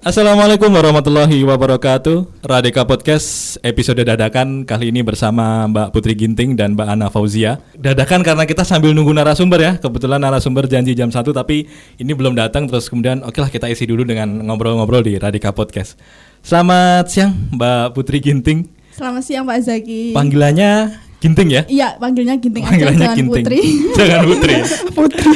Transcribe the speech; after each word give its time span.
Assalamualaikum 0.00 0.72
warahmatullahi 0.72 1.44
wabarakatuh 1.44 2.40
Radika 2.40 2.88
Podcast 2.88 3.60
episode 3.60 4.00
dadakan 4.00 4.64
kali 4.64 4.88
ini 4.88 5.04
bersama 5.04 5.68
Mbak 5.68 5.92
Putri 5.92 6.16
Ginting 6.16 6.56
dan 6.56 6.72
Mbak 6.72 6.88
Ana 6.88 7.12
Fauzia 7.12 7.60
Dadakan 7.76 8.24
karena 8.24 8.48
kita 8.48 8.64
sambil 8.64 8.96
nunggu 8.96 9.12
narasumber 9.12 9.60
ya 9.60 9.72
Kebetulan 9.76 10.24
narasumber 10.24 10.64
janji 10.72 10.96
jam 10.96 11.12
1 11.12 11.20
tapi 11.36 11.68
ini 12.00 12.12
belum 12.16 12.32
datang 12.32 12.64
Terus 12.64 12.88
kemudian 12.88 13.20
oke 13.20 13.44
lah 13.44 13.52
kita 13.52 13.68
isi 13.68 13.84
dulu 13.84 14.08
dengan 14.08 14.40
ngobrol-ngobrol 14.40 15.04
di 15.04 15.20
Radika 15.20 15.52
Podcast 15.52 16.00
Selamat 16.40 17.12
siang 17.12 17.36
Mbak 17.52 17.92
Putri 17.92 18.24
Ginting 18.24 18.80
Selamat 18.96 19.20
siang 19.20 19.44
Pak 19.44 19.68
Zaki. 19.68 20.16
Panggilannya 20.16 20.96
Ginting 21.20 21.48
ya? 21.52 21.62
Iya, 21.68 21.88
panggilnya 22.00 22.40
Ginting 22.40 22.64
Panggilannya 22.64 23.04
aja, 23.04 23.04
jangan 23.12 23.18
Ginting. 23.20 23.44
Putri. 23.44 23.60
Jangan 24.00 24.20
Putri. 24.24 24.54
Putri, 24.96 25.32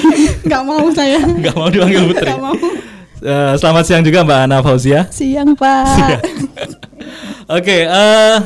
nggak 0.48 0.62
mau 0.64 0.86
saya. 0.96 1.20
Nggak 1.20 1.54
mau 1.54 1.68
dipanggil 1.68 2.02
Putri 2.12 2.28
Nggak 2.32 2.40
mau. 2.40 2.56
Eh, 3.24 3.54
Selamat 3.56 3.84
siang 3.88 4.04
juga 4.04 4.20
Mbak 4.20 4.38
Ana 4.44 4.58
Fauzia 4.60 5.08
Siang 5.08 5.56
Pak. 5.56 6.12
Oke, 7.56 7.76
eh, 7.82 8.36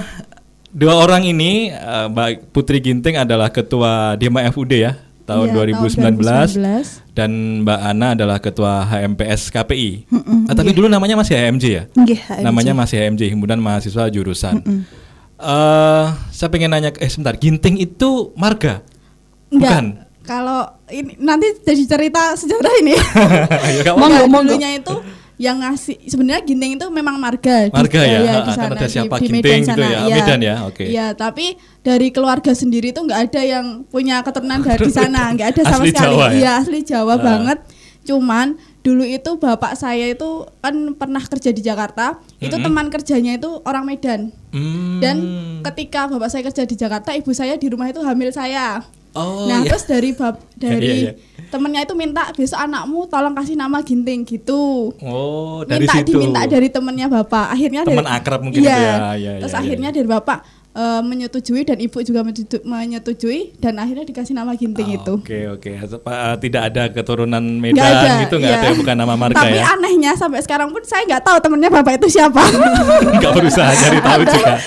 dua 0.70 0.94
orang 0.96 1.26
ini 1.26 1.66
eh, 1.68 2.06
Mbak 2.06 2.54
Putri 2.54 2.78
Ginting 2.78 3.18
adalah 3.18 3.50
ketua 3.50 4.14
Dema 4.14 4.46
FUD 4.48 4.70
ya 4.70 4.94
tahun 5.26 5.50
Iya, 5.50 5.74
2019, 5.82 6.56
2019. 6.56 7.12
dan 7.12 7.30
Mbak 7.66 7.80
Ana 7.84 8.06
adalah 8.14 8.38
ketua 8.38 8.86
HMPS 8.86 9.50
KPI. 9.50 10.08
Mm-mm, 10.08 10.46
Ah, 10.46 10.54
tapi 10.54 10.70
dulu 10.70 10.86
namanya 10.86 11.18
masih 11.18 11.34
HMJ 11.36 11.64
ya? 11.68 11.82
Nggih, 11.92 12.20
HMJ. 12.22 12.44
Namanya 12.46 12.72
masih 12.72 12.96
HMJ, 12.96 13.22
himpunan 13.28 13.58
mahasiswa 13.58 14.08
jurusan. 14.08 14.62
Eh, 15.36 16.04
saya 16.30 16.48
pengen 16.48 16.70
nanya, 16.70 16.94
eh 16.94 17.10
sebentar, 17.10 17.34
Ginting 17.34 17.76
itu 17.76 18.30
marga? 18.34 18.80
Enggak. 19.50 19.68
Bukan. 19.68 19.84
Kalau 20.24 20.60
ini 20.90 21.16
nanti 21.18 21.46
jadi 21.58 21.82
cerita 21.86 22.32
sejarah 22.34 22.72
ini. 22.78 22.94
Ya, 23.78 23.92
Monggo, 23.92 24.14
apa-apa. 24.18 24.28
monggo. 24.28 24.50
Dulunya 24.50 24.70
itu 24.74 24.94
yang 25.38 25.56
ngasih 25.56 26.02
sebenarnya 26.04 26.42
Ginting 26.42 26.72
itu 26.74 26.86
memang 26.88 27.14
marga. 27.16 27.66
di- 27.66 27.72
Marga 27.72 28.00
ya? 28.00 28.18
iya, 28.18 28.18
Ah, 28.18 28.42
di 28.42 28.50
kan 28.50 28.56
sana, 28.58 28.74
ada 28.74 28.86
siapa 28.86 29.14
di, 29.14 29.20
di 29.20 29.26
Ginting 29.30 29.38
Medan 29.38 29.60
gitu 29.60 29.70
sana. 29.70 29.86
ya? 29.86 29.98
Iya. 30.00 30.14
Medan 30.16 30.40
ya? 30.40 30.54
Oke. 30.64 30.84
Iya, 30.84 31.06
tapi 31.14 31.46
dari 31.80 32.08
keluarga 32.08 32.52
sendiri 32.52 32.90
tuh 32.90 33.06
nggak 33.06 33.20
ada 33.28 33.42
yang 33.42 33.66
punya 33.84 34.20
keturunan 34.20 34.58
dari 34.58 34.80
di 34.80 34.90
sana, 34.90 35.30
nggak 35.30 35.48
ada 35.48 35.62
sama 35.64 35.76
Asli 35.78 35.90
sekali. 35.90 36.04
Jawa 36.10 36.24
ya? 36.24 36.34
Iya, 36.34 36.52
asli 36.58 36.80
Jawa 36.82 37.12
Ah. 37.12 37.18
banget. 37.18 37.58
Cuman 38.02 38.46
dulu 38.80 39.04
itu 39.04 39.30
bapak 39.36 39.72
saya 39.74 40.08
itu 40.08 40.28
kan 40.56 40.74
pernah 40.94 41.20
kerja 41.20 41.50
di 41.50 41.60
Jakarta, 41.60 42.06
itu 42.38 42.48
Mm-mm. 42.50 42.64
teman 42.64 42.86
kerjanya 42.88 43.36
itu 43.36 43.60
orang 43.62 43.84
Medan. 43.84 44.20
Hmm. 44.48 44.96
Dan 44.98 45.16
ketika 45.62 46.08
bapak 46.08 46.28
saya 46.28 46.42
kerja 46.42 46.64
di 46.64 46.74
Jakarta, 46.74 47.12
ibu 47.12 47.28
saya 47.30 47.54
di 47.54 47.68
rumah 47.68 47.86
itu 47.86 48.00
hamil 48.00 48.32
saya. 48.32 48.80
Oh, 49.18 49.46
nah, 49.46 49.58
iya. 49.60 49.68
terus 49.68 49.84
dari 49.84 50.10
bab 50.12 50.36
dari 50.62 50.78
Iya, 50.78 50.94
iya. 51.10 51.12
temennya 51.48 51.80
itu 51.82 51.94
minta 51.94 52.22
besok 52.30 52.58
anakmu 52.58 53.06
tolong 53.06 53.32
kasih 53.32 53.54
nama 53.54 53.78
Ginting 53.80 54.22
gitu. 54.22 54.94
Oh, 55.00 55.62
dari 55.62 55.84
minta 55.84 55.94
situ. 55.96 56.08
diminta 56.12 56.40
dari 56.44 56.68
temennya 56.68 57.06
bapak. 57.06 57.46
Akhirnya 57.50 57.82
Teman 57.82 58.02
dari, 58.02 58.14
akrab 58.14 58.40
mungkin 58.40 58.60
iya. 58.60 58.70
itu 58.70 58.78
ya, 58.78 58.94
iya, 59.14 59.32
Terus 59.40 59.52
iya, 59.52 59.60
akhirnya 59.60 59.90
dari 59.90 60.06
bapak 60.06 60.38
eh, 60.70 61.02
menyetujui 61.02 61.62
dan 61.62 61.78
ibu 61.78 61.98
juga 62.00 62.20
menyetu- 62.20 62.62
menyetujui 62.62 63.56
dan 63.56 63.74
akhirnya 63.76 64.04
dikasih 64.04 64.30
nama 64.32 64.52
Ginting 64.54 64.94
itu. 64.94 65.14
Oh, 65.14 65.18
Oke 65.18 65.38
oke, 65.48 65.70
Apa, 65.80 66.10
eh, 66.12 66.36
tidak 66.42 66.62
ada 66.68 66.82
keturunan 66.88 67.40
Medan 67.42 68.22
gitu 68.22 68.36
nggak 68.36 68.52
iya. 68.52 68.60
ada 68.60 68.66
yang 68.68 68.78
bukan 68.78 68.96
nama 68.96 69.14
marga 69.14 69.38
Tapi 69.38 69.56
ya? 69.56 69.64
anehnya 69.72 70.12
sampai 70.14 70.40
sekarang 70.40 70.68
pun 70.68 70.82
saya 70.82 71.02
nggak 71.04 71.22
tahu 71.24 71.36
temennya 71.40 71.70
bapak 71.72 71.98
itu 71.98 72.18
siapa. 72.18 72.42
Nggak 73.18 73.32
berusaha 73.32 73.70
cari 73.72 73.98
tahu 73.98 74.20
juga. 74.26 74.54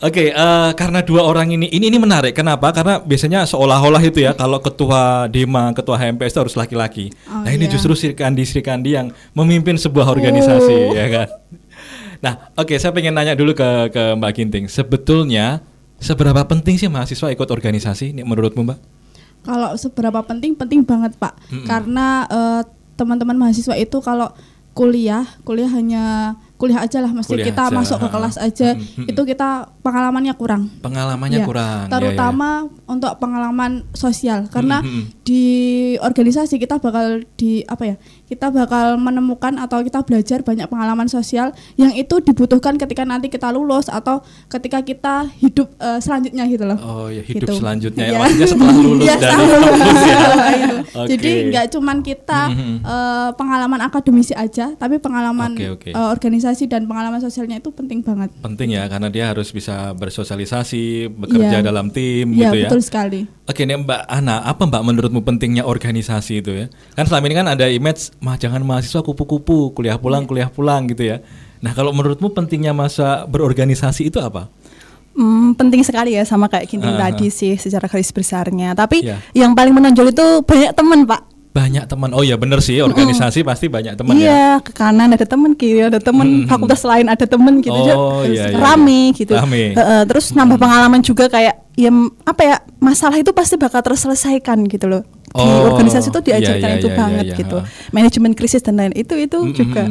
Oke, 0.00 0.32
eh, 0.32 0.70
karena 0.80 1.04
dua 1.04 1.28
orang 1.28 1.52
ini, 1.52 1.68
ini 1.68 1.92
ini 1.92 1.98
menarik. 2.00 2.32
Kenapa? 2.32 2.72
Karena 2.72 3.04
biasanya 3.04 3.44
seolah-olah 3.44 4.00
itu 4.00 4.24
ya, 4.24 4.32
kalau 4.32 4.56
ketua 4.56 5.28
Dema, 5.28 5.76
ketua 5.76 6.00
HMPS 6.00 6.32
itu 6.32 6.40
harus 6.40 6.56
laki-laki. 6.56 7.12
Oh, 7.28 7.44
nah 7.44 7.52
ini 7.52 7.68
iya. 7.68 7.72
justru 7.76 7.92
Sri 7.92 8.16
Kandi 8.16 8.48
Sri 8.48 8.64
Kandi 8.64 8.96
yang 8.96 9.12
memimpin 9.36 9.76
sebuah 9.76 10.08
organisasi, 10.08 10.76
Oh. 10.88 10.96
ya 10.96 11.06
kan? 11.12 11.28
Nah, 12.24 12.52
oke, 12.56 12.72
saya 12.80 12.96
pengen 12.96 13.12
nanya 13.12 13.36
dulu 13.36 13.52
ke 13.52 13.92
ke 13.92 14.02
Mbak 14.16 14.32
Ginting. 14.36 14.64
Sebetulnya 14.72 15.60
seberapa 16.00 16.48
penting 16.48 16.80
sih 16.80 16.88
mahasiswa 16.88 17.28
ikut 17.28 17.48
organisasi? 17.52 18.16
Ini 18.16 18.24
menurutmu, 18.24 18.64
Mbak? 18.64 18.78
Kalau 19.44 19.72
seberapa 19.76 20.20
penting 20.24 20.52
penting 20.56 20.84
banget 20.84 21.16
pak, 21.16 21.32
Mm-mm. 21.48 21.64
karena 21.64 22.28
eh, 22.28 22.62
teman-teman 22.96 23.36
mahasiswa 23.36 23.72
itu 23.76 24.00
kalau 24.04 24.32
kuliah 24.76 25.24
kuliah 25.48 25.68
hanya 25.72 26.36
kuliah 26.60 26.84
aja 26.84 27.00
lah, 27.00 27.08
mesti 27.08 27.32
Kuliah 27.32 27.48
kita 27.48 27.62
aja, 27.66 27.74
masuk 27.74 27.96
ke 27.96 28.08
kelas 28.12 28.36
aja, 28.36 28.76
Mm-mm. 28.76 29.08
itu 29.08 29.22
kita 29.24 29.72
pengalamannya 29.80 30.36
kurang. 30.36 30.68
Pengalamannya 30.84 31.40
Ya, 31.40 31.46
kurang. 31.48 31.88
ya, 31.88 31.88
ya. 31.88 31.92
Terutama 31.96 32.48
untuk 32.84 33.16
pengalaman 33.16 33.88
sosial, 33.96 34.44
karena 34.52 34.84
Mm-mm. 34.84 35.24
di 35.24 35.44
organisasi 35.96 36.60
kita 36.60 36.76
bakal 36.76 37.24
di 37.40 37.64
apa 37.64 37.82
ya, 37.88 37.96
kita 38.30 38.46
bakal 38.48 38.94
menemukan 38.96 39.58
atau 39.58 39.82
kita 39.82 40.00
belajar 40.00 40.40
banyak 40.40 40.64
pengalaman 40.64 41.04
sosial 41.06 41.50
yang 41.74 41.90
itu 41.92 42.18
dibutuhkan 42.20 42.78
ketika 42.78 43.02
nanti 43.02 43.26
kita 43.26 43.50
lulus 43.50 43.90
atau 43.90 44.22
ketika 44.46 44.78
kita 44.80 45.14
hidup 45.36 45.66
eh, 45.76 45.98
selanjutnya 45.98 46.46
gitu 46.46 46.62
loh. 46.64 46.78
Oh 46.78 47.06
ya 47.08 47.20
hidup 47.20 47.42
Gitu. 47.42 47.58
selanjutnya 47.58 48.04
ya 48.04 48.10
Iya. 48.10 48.18
maksudnya 48.20 48.46
setelah 48.46 48.76
lulus 48.86 49.02
Iya, 49.02 49.14
dari 49.16 49.24
setelah 49.26 49.48
lulus. 49.58 49.66
kampus 49.74 50.00
ya. 50.00 50.18
Oke. 51.00 51.08
Jadi 51.10 51.30
nggak 51.48 51.66
cuman 51.70 51.96
kita 52.00 52.40
eh, 52.80 53.28
pengalaman 53.34 53.80
akademisi 53.82 54.32
aja, 54.32 54.66
tapi 54.74 54.96
pengalaman 54.96 55.50
Oke, 55.52 55.66
oke. 55.68 55.90
eh, 55.90 56.08
organisasi 56.08 56.64
dan 56.66 56.86
pengalaman 56.86 57.18
sosialnya 57.18 57.58
itu 57.58 57.70
penting 57.70 58.00
banget. 58.00 58.30
penting 58.38 58.70
ya 58.70 58.86
karena 58.86 59.08
dia 59.08 59.24
harus 59.28 59.50
bisa 59.50 59.90
bersosialisasi, 59.92 60.84
bekerja 61.10 61.58
Iya. 61.58 61.64
dalam 61.64 61.88
tim 61.88 62.30
Iya 62.30 62.46
gitu 62.46 62.56
ya. 62.56 62.68
betul 62.68 62.80
sekali. 62.80 63.20
Oke 63.42 63.64
nih 63.64 63.78
Mbak 63.78 64.00
Ana, 64.06 64.44
apa 64.44 64.62
Mbak 64.62 64.82
menurutmu 64.84 65.20
pentingnya 65.20 65.64
organisasi 65.64 66.38
itu 66.38 66.52
ya? 66.52 66.66
Kan 66.92 67.04
selama 67.04 67.24
ini 67.24 67.34
kan 67.34 67.48
ada 67.48 67.66
image 67.66 68.14
mah 68.20 68.36
jangan 68.36 68.60
mahasiswa 68.60 69.00
kupu-kupu, 69.00 69.72
kuliah 69.72 69.96
pulang, 69.96 70.28
kuliah 70.28 70.48
pulang 70.48 70.86
gitu 70.86 71.08
ya. 71.08 71.24
Nah 71.60 71.72
kalau 71.72 71.92
menurutmu 71.92 72.32
pentingnya 72.32 72.72
masa 72.72 73.24
berorganisasi 73.24 74.08
itu 74.08 74.20
apa? 74.20 74.48
Hmm, 75.10 75.52
penting 75.58 75.82
sekali 75.82 76.14
ya 76.14 76.22
sama 76.22 76.46
kayak 76.46 76.70
Ginting 76.70 76.94
Ah, 76.94 77.10
tadi 77.10 77.28
sih 77.28 77.58
secara 77.58 77.90
garis 77.90 78.14
besarnya. 78.14 78.72
Tapi 78.72 79.02
Iya. 79.04 79.18
yang 79.34 79.52
paling 79.58 79.74
menonjol 79.74 80.14
itu 80.14 80.26
banyak 80.46 80.72
teman, 80.72 81.02
Pak. 81.04 81.20
Banyak 81.50 81.90
teman. 81.90 82.14
Oh 82.14 82.22
ya 82.22 82.38
bener 82.38 82.62
sih 82.62 82.78
organisasi 82.78 83.42
pasti 83.42 83.66
banyak 83.66 83.98
teman 83.98 84.14
ya. 84.14 84.22
iya, 84.22 84.46
ke 84.62 84.70
kanan 84.70 85.10
ada 85.10 85.26
teman, 85.26 85.58
kiri 85.58 85.82
ada 85.82 85.98
teman, 85.98 86.46
Mm-mm. 86.46 86.46
fakultas 86.46 86.86
lain 86.86 87.10
ada 87.10 87.26
teman 87.26 87.58
gitu. 87.58 87.74
Oh, 87.74 88.22
Jadi 88.22 88.38
iya, 88.38 88.54
iya, 88.54 88.58
rame 88.58 89.10
gitu. 89.18 89.34
Rame. 89.34 89.74
Heeh, 89.74 90.02
terus 90.06 90.30
nambah 90.30 90.62
pengalaman 90.62 91.02
juga 91.02 91.26
kayak 91.26 91.74
ya 91.74 91.90
apa 92.22 92.42
ya 92.46 92.56
masalah 92.78 93.18
itu 93.18 93.34
pasti 93.34 93.58
bakal 93.58 93.82
terselesaikan 93.82 94.62
gitu 94.70 94.86
loh. 94.86 95.02
Di 95.30 95.42
Oh, 95.42 95.74
organisasi 95.74 96.10
itu 96.10 96.20
iya, 96.22 96.38
diajarkan 96.38 96.70
iya, 96.70 96.78
itu 96.78 96.88
iya, 96.90 96.96
banget 96.98 97.24
iya, 97.26 97.36
gitu. 97.38 97.58
iya. 97.58 97.90
Manajemen 97.90 98.32
krisis 98.34 98.62
dan 98.62 98.78
lain 98.78 98.94
itu 98.94 99.14
itu 99.18 99.38
Mm-mm. 99.38 99.54
juga. 99.54 99.84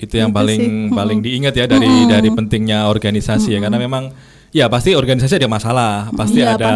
itu 0.00 0.16
yang 0.16 0.32
Itu 0.32 0.36
paling 0.36 0.60
sih. 0.60 0.96
paling 0.96 1.18
diingat 1.20 1.52
ya 1.52 1.64
dari 1.64 1.84
Mm-mm. 1.84 2.08
dari 2.08 2.28
pentingnya 2.28 2.88
organisasi 2.88 3.52
ya 3.52 3.60
karena 3.60 3.76
memang 3.76 4.08
ya 4.50 4.66
pasti 4.66 4.92
organisasi 4.92 5.36
ada 5.36 5.46
masalah 5.46 6.10
pasti 6.12 6.40
Iya, 6.40 6.54
ada 6.54 6.68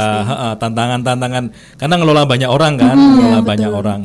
tantangan-tantangan 0.54 1.44
karena 1.76 1.94
ngelola 1.94 2.22
banyak 2.24 2.46
orang 2.46 2.74
kan 2.76 2.94
Mm-mm. 2.94 3.14
ngelola 3.18 3.38
Iya, 3.38 3.44
banyak 3.44 3.68
betul. 3.68 3.80
orang 3.80 4.00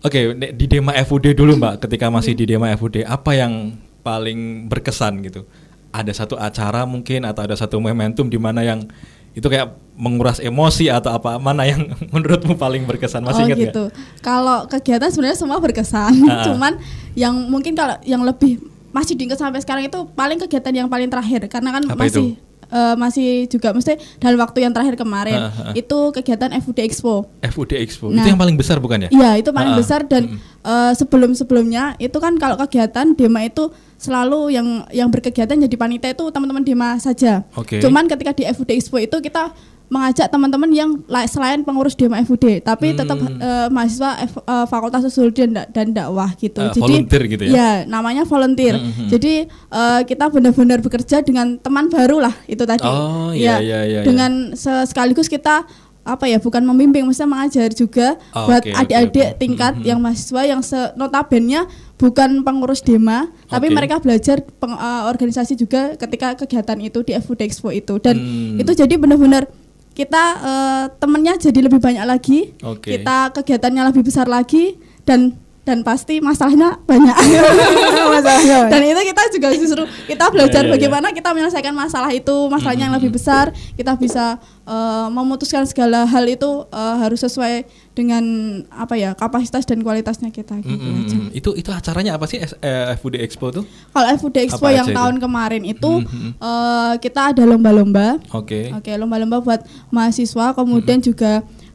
oke 0.00 0.18
di- 0.34 0.52
di 0.54 0.64
Dema 0.66 0.92
FUD 0.98 1.26
dulu 1.32 1.52
mbak 1.56 1.74
ketika 1.80 2.08
masih 2.08 2.32
di 2.32 2.44
Dema 2.44 2.72
FUD 2.72 3.02
apa 3.02 3.30
yang 3.32 3.76
paling 4.00 4.66
berkesan 4.66 5.22
gitu 5.22 5.44
ada 5.90 6.10
satu 6.10 6.34
acara 6.34 6.82
mungkin 6.84 7.22
atau 7.22 7.42
ada 7.42 7.52
satu 7.52 7.76
momentum 7.76 8.26
di 8.26 8.36
mana 8.36 8.64
yang 8.64 8.88
itu 9.32 9.44
kayak 9.44 9.72
menguras 9.92 10.40
emosi 10.40 10.88
atau 10.88 11.08
apa 11.10 11.36
mana 11.36 11.64
yang 11.64 11.88
menurutmu 12.12 12.52
paling 12.54 12.84
berkesan 12.84 13.20
masih 13.20 13.44
oh 13.44 13.46
ingat 13.46 13.58
gitu. 13.62 13.84
Kalau 14.20 14.64
kegiatan 14.66 15.08
sebenarnya 15.08 15.38
semua 15.38 15.56
berkesan, 15.56 16.12
Ah. 16.26 16.44
cuman 16.48 16.76
yang 17.12 17.32
mungkin 17.46 17.72
kalau 17.72 17.96
yang 18.02 18.20
lebih 18.20 18.60
masih 18.88 19.16
diingat 19.16 19.36
sampai 19.36 19.56
sekarang 19.58 19.84
itu 19.84 20.04
paling 20.12 20.36
kegiatan 20.38 20.72
yang 20.74 20.88
paling 20.88 21.08
terakhir 21.08 21.48
karena 21.48 21.72
kan 21.72 21.82
Apa 21.86 21.96
masih 21.98 22.36
eh, 22.72 22.94
masih 22.96 23.28
juga 23.46 23.70
mesti 23.70 23.94
dalam 24.16 24.40
waktu 24.40 24.58
yang 24.60 24.72
terakhir 24.72 24.96
kemarin 24.96 25.38
Ah, 25.42 25.70
ah. 25.70 25.72
itu 25.72 25.98
kegiatan 26.10 26.48
FUD 26.58 26.80
Expo. 26.80 27.28
FUD 27.44 27.72
Expo 27.74 28.08
Nah. 28.08 28.18
itu 28.18 28.28
yang 28.28 28.40
paling 28.40 28.56
besar 28.56 28.80
bukan 28.80 29.04
ya 29.04 29.08
Iya 29.10 29.30
itu 29.38 29.50
paling 29.50 29.76
besar 29.76 30.02
dan 30.04 30.34
eh, 30.62 30.92
sebelum-sebelumnya 30.94 31.96
itu 31.98 32.16
kan 32.16 32.34
kalau 32.36 32.56
kegiatan 32.56 33.12
Dema 33.12 33.42
itu 33.42 33.68
selalu 33.96 34.50
yang 34.50 34.66
yang 34.90 35.08
berkegiatan 35.08 35.54
jadi 35.54 35.76
panitia 35.76 36.10
itu 36.10 36.24
teman-teman 36.26 36.62
Dema 36.62 36.98
saja. 36.98 37.46
Oke. 37.54 37.78
Cuman 37.78 38.08
ketika 38.08 38.32
di 38.32 38.48
FUD 38.48 38.70
Expo 38.72 38.96
itu 38.96 39.14
kita 39.20 39.54
mengajak 39.92 40.24
teman-teman 40.26 40.72
yang 40.72 40.90
la- 41.04 41.28
selain 41.28 41.60
pengurus 41.60 41.92
Dema 41.92 42.16
FUD 42.18 42.64
tapi 42.64 42.96
tetap 42.96 43.12
Hmm. 43.14 43.36
eh, 43.36 43.68
mahasiswa 43.68 44.10
F- 44.24 44.40
eh, 44.42 44.66
Fakultas 44.66 45.04
Sosiologi 45.04 45.44
dan, 45.44 45.68
dan 45.68 45.92
dakwah 45.92 46.32
gitu. 46.34 46.56
Eh, 46.58 46.72
volunteer 46.74 47.22
gitu 47.28 47.42
ya? 47.44 47.52
Iya, 47.52 47.70
namanya 47.84 48.24
volunteer. 48.24 48.72
Hmm, 48.74 48.88
hmm, 48.88 48.96
hmm. 48.96 49.08
Jadi 49.10 49.32
eh, 49.46 50.00
kita 50.02 50.24
benar-benar 50.26 50.80
bekerja 50.80 51.20
dengan 51.20 51.54
teman 51.56 51.86
baru 51.86 52.18
lah 52.18 52.34
itu 52.46 52.64
tadi. 52.64 52.80
Oh, 52.82 53.30
iya, 53.30 53.60
iya, 53.60 53.78
iya, 53.84 54.00
iya. 54.00 54.00
Dengan 54.00 54.56
se- 54.56 54.88
sekaligus 54.88 55.28
kita 55.28 55.68
apa 56.02 56.26
ya 56.26 56.36
bukan 56.36 56.58
membimbing 56.60 57.06
maksudnya 57.06 57.30
mengajar 57.30 57.70
juga 57.70 58.18
Oh, 58.32 58.50
buat 58.50 58.66
adik-adik 58.66 59.28
oke. 59.28 59.38
tingkat 59.38 59.72
Mhm. 59.76 59.86
yang 59.86 59.98
mahasiswa 60.00 60.42
yang 60.42 60.58
notabennya 60.96 61.70
bukan 61.94 62.42
pengurus 62.42 62.82
Dema 62.82 63.30
tapi 63.46 63.70
Oke. 63.70 63.76
mereka 63.76 63.96
belajar 63.96 64.42
peng- 64.42 64.74
eh, 64.74 65.02
organisasi 65.06 65.54
juga 65.54 65.94
ketika 65.94 66.34
kegiatan 66.34 66.74
itu 66.80 67.00
di 67.00 67.14
FUD 67.14 67.40
Expo 67.40 67.70
itu 67.70 67.98
dan 67.98 68.18
Hmm. 68.18 68.58
itu 68.58 68.74
jadi 68.74 68.94
benar-benar 68.96 69.46
kita 69.92 70.22
eh, 70.40 70.84
temennya 70.96 71.36
jadi 71.36 71.68
lebih 71.68 71.80
banyak 71.80 72.04
lagi 72.04 72.56
Oke. 72.64 72.96
kita 72.96 73.32
kegiatannya 73.36 73.92
lebih 73.92 74.02
besar 74.08 74.26
lagi 74.28 74.80
dan 75.04 75.36
dan 75.62 75.80
pasti 75.80 76.18
masalahnya 76.18 76.74
banyak. 76.82 77.14
Masalahnya 78.12 78.20
banyak. 78.20 78.64
dan 78.68 78.80
itu 78.82 79.00
kita 79.06 79.22
juga 79.30 79.48
justru 79.54 79.82
kita 80.04 80.24
belajar 80.28 80.62
ya, 80.62 80.68
ya. 80.68 80.72
bagaimana 80.72 81.08
kita 81.10 81.30
menyelesaikan 81.30 81.70
masalah 81.72 82.10
itu, 82.10 82.34
masalahnya 82.46 82.84
yang 82.84 82.96
lebih 82.96 83.10
besar, 83.10 83.46
kita 83.72 83.94
bisa 83.94 84.36
eh, 84.62 85.06
memutuskan 85.08 85.62
segala 85.62 86.02
hal 86.04 86.24
itu 86.24 86.46
eh, 86.66 86.96
harus 86.98 87.20
sesuai 87.20 87.62
dengan 87.92 88.24
apa 88.70 88.96
ya 88.96 89.12
kapasitas 89.12 89.62
dan 89.62 89.80
kualitasnya 89.80 90.30
kita 90.30 90.56
gitu 90.58 90.72
Mm, 90.72 90.80
mm, 90.80 91.00
aja. 91.04 91.16
mm. 91.20 91.28
Itu 91.32 91.50
itu 91.52 91.70
acaranya 91.70 92.16
apa 92.16 92.24
sih 92.24 92.40
eh, 92.40 92.48
FUD 92.96 93.20
Expo 93.20 93.52
tuh? 93.52 93.62
Kalau 93.92 94.08
FUD 94.16 94.36
Expo 94.40 94.64
Apa 94.64 94.74
yang 94.74 94.88
itu? 94.88 94.96
tahun 94.96 95.16
kemarin 95.18 95.62
itu 95.62 95.92
Mhm. 96.00 96.30
eh, 96.34 96.92
kita 96.98 97.30
ada 97.30 97.42
lomba-lomba. 97.44 98.18
Oke. 98.32 98.72
Oke, 98.72 98.90
lomba-lomba 98.92 99.38
buat 99.38 99.60
mahasiswa. 99.88 100.52
Kemudian 100.52 100.98
Mm-hmm. 100.98 101.06
juga 101.06 101.32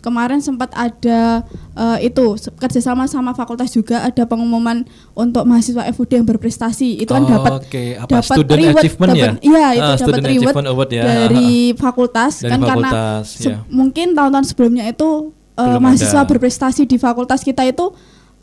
kemarin 0.08 0.40
sempat 0.40 0.72
ada 0.72 1.44
eh, 1.74 2.08
itu 2.08 2.24
kerjasama 2.54 3.04
sama 3.06 3.32
fakultas 3.32 3.68
juga 3.70 4.00
ada 4.02 4.24
pengumuman 4.24 4.88
untuk 5.12 5.44
mahasiswa 5.44 5.84
FUD 5.90 6.12
yang 6.14 6.26
berprestasi. 6.26 6.98
Itu 6.98 7.12
kan 7.12 7.22
Oh, 7.22 7.30
dapat 7.30 7.52
oke. 7.60 7.84
Apa, 8.00 8.10
dapat 8.16 8.24
Student 8.34 8.60
reward, 8.64 8.80
Achievement 8.80 9.10
ya? 9.12 9.26
dapat- 9.28 9.44
Iya, 9.44 9.68
itu 9.70 9.84
Ah, 9.84 9.96
dapat 10.00 10.24
reward 10.26 10.56
Award 10.66 10.90
ya. 10.90 11.04
dari 11.04 11.52
fakultas 11.84 12.34
Dari 12.40 12.50
kan 12.50 12.60
karena 12.62 12.90
fakultas, 12.90 13.26
se- 13.30 13.52
ya. 13.52 13.58
mungkin 13.68 14.08
tahun-tahun 14.14 14.46
sebelumnya 14.48 14.88
itu 14.88 15.36
Belum 15.54 15.82
mahasiswa 15.82 16.22
ada. 16.22 16.30
berprestasi 16.30 16.86
di 16.86 16.96
fakultas 16.96 17.42
kita 17.42 17.66
itu 17.66 17.90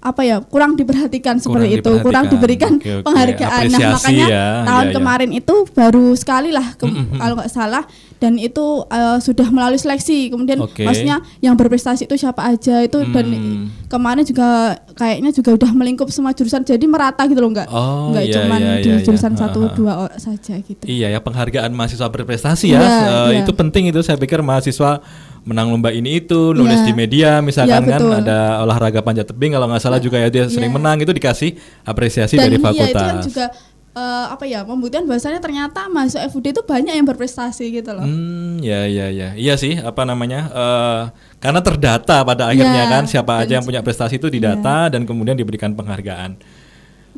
apa 0.04 0.20
ya 0.20 0.36
kurang 0.38 0.76
diperhatikan 0.76 1.36
seperti 1.38 1.80
itu 1.80 1.90
kurang 1.98 2.28
diperhatikan. 2.28 2.28
diberikan 2.28 2.72
Oke, 2.76 2.92
oke. 2.94 3.04
penghargaan 3.04 3.62
nah 3.66 3.80
makanya 3.90 4.26
ya. 4.26 4.46
tahun 4.62 4.76
Iya, 4.78 4.84
iya. 4.84 4.94
kemarin 4.94 5.30
itu 5.32 5.54
baru 5.70 6.06
sekali 6.12 6.50
lah 6.50 6.66
ke- 6.72 6.84
kalau 7.14 7.34
nggak 7.34 7.48
salah 7.48 7.84
dan 8.14 8.36
itu 8.36 8.64
eh, 8.86 9.18
sudah 9.18 9.48
melalui 9.48 9.76
seleksi 9.76 10.28
kemudian 10.28 10.60
Oke. 10.60 10.80
maksudnya 10.82 11.24
yang 11.38 11.54
berprestasi 11.54 12.04
itu 12.04 12.14
siapa 12.14 12.44
aja 12.46 12.80
itu 12.80 13.00
dan 13.08 13.26
Hmm. 13.26 13.64
kemarin 13.86 14.22
juga 14.22 14.48
kayaknya 14.92 15.30
juga 15.30 15.50
udah 15.54 15.70
melingkup 15.72 16.06
semua 16.08 16.30
jurusan 16.30 16.62
jadi 16.62 16.84
merata 16.84 17.24
gitu 17.24 17.38
loh 17.38 17.50
nggak 17.50 17.66
Oh, 17.66 18.12
nggak 18.12 18.24
iya, 18.24 18.34
cuman 18.34 18.60
iya, 18.60 18.74
di 18.76 18.80
iya, 18.82 18.94
iya. 18.94 19.02
jurusan 19.02 19.32
satu 19.34 19.72
dua 19.72 19.92
orang 20.02 20.18
saja 20.18 20.54
gitu 20.58 20.84
Iya 20.84 21.10
ya 21.10 21.18
penghargaan 21.18 21.70
mahasiswa 21.70 22.06
berprestasi 22.06 22.66
ya 22.68 22.78
Iya, 22.78 22.84
Eh, 22.84 23.08
iya. 23.30 23.40
itu 23.40 23.52
penting 23.52 23.88
itu 23.88 24.00
saya 24.00 24.14
pikir 24.14 24.38
mahasiswa 24.38 25.00
menang 25.44 25.68
lomba 25.68 25.88
ini 25.88 26.18
itu 26.18 26.50
nulis 26.50 26.80
Iya. 26.80 26.86
di 26.86 26.92
media 26.92 27.30
misalkan 27.38 27.84
Iya, 27.84 27.92
kan 27.92 28.00
betul. 28.00 28.20
ada 28.20 28.38
olahraga 28.60 29.00
panjat 29.00 29.26
tebing 29.26 29.52
kalau 29.52 29.68
nggak 29.68 29.78
salah 29.78 29.98
juga 29.98 30.16
ya 30.16 30.28
dia 30.28 30.44
sering 30.46 30.68
Iya. 30.68 30.76
menang 30.76 30.96
itu 30.98 31.10
dikasih 31.10 31.50
apresiasi 31.82 32.34
dan 32.34 32.44
dari 32.44 32.56
iya 32.56 32.64
fakultas. 32.64 32.88
itu 32.90 32.98
kan 32.98 33.16
juga 33.22 33.46
eh, 33.94 34.26
apa 34.26 34.42
ya 34.42 34.60
membuktikan 34.60 35.04
bahwasanya 35.04 35.38
ternyata 35.38 35.86
mahasiswa 35.86 36.26
FUD 36.26 36.50
itu 36.50 36.60
banyak 36.60 36.92
yang 36.92 37.06
berprestasi 37.06 37.70
gitu 37.70 37.94
loh 37.94 38.02
Hmm, 38.02 38.58
ya 38.58 38.84
ya 38.84 39.06
ya. 39.06 39.28
Iya 39.34 39.54
sih, 39.54 39.78
apa 39.78 40.02
namanya? 40.02 40.50
eh 40.50 41.02
karena 41.38 41.60
terdata 41.60 42.20
pada 42.20 42.50
akhirnya 42.50 42.74
Iya, 42.80 42.90
kan 42.90 43.04
siapa 43.04 43.38
aja 43.38 43.54
yang 43.54 43.62
punya 43.62 43.80
prestasi 43.80 44.18
itu 44.18 44.26
didata 44.26 44.88
dan 44.88 45.04
kemudian 45.04 45.36
diberikan 45.36 45.70
penghargaan. 45.72 46.34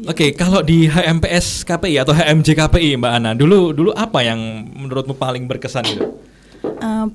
Oke, 0.04 0.36
kalau 0.36 0.60
di 0.60 0.84
HMPS 0.84 1.64
KPI 1.64 1.96
atau 1.96 2.12
HMJ 2.12 2.52
KPI 2.52 3.00
Mbak 3.00 3.12
Ana, 3.14 3.30
dulu 3.32 3.72
dulu 3.72 3.96
apa 3.96 4.20
yang 4.20 4.36
menurutmu 4.68 5.16
paling 5.16 5.48
berkesan 5.48 5.88
itu? 5.88 6.04
Eh, 6.60 7.06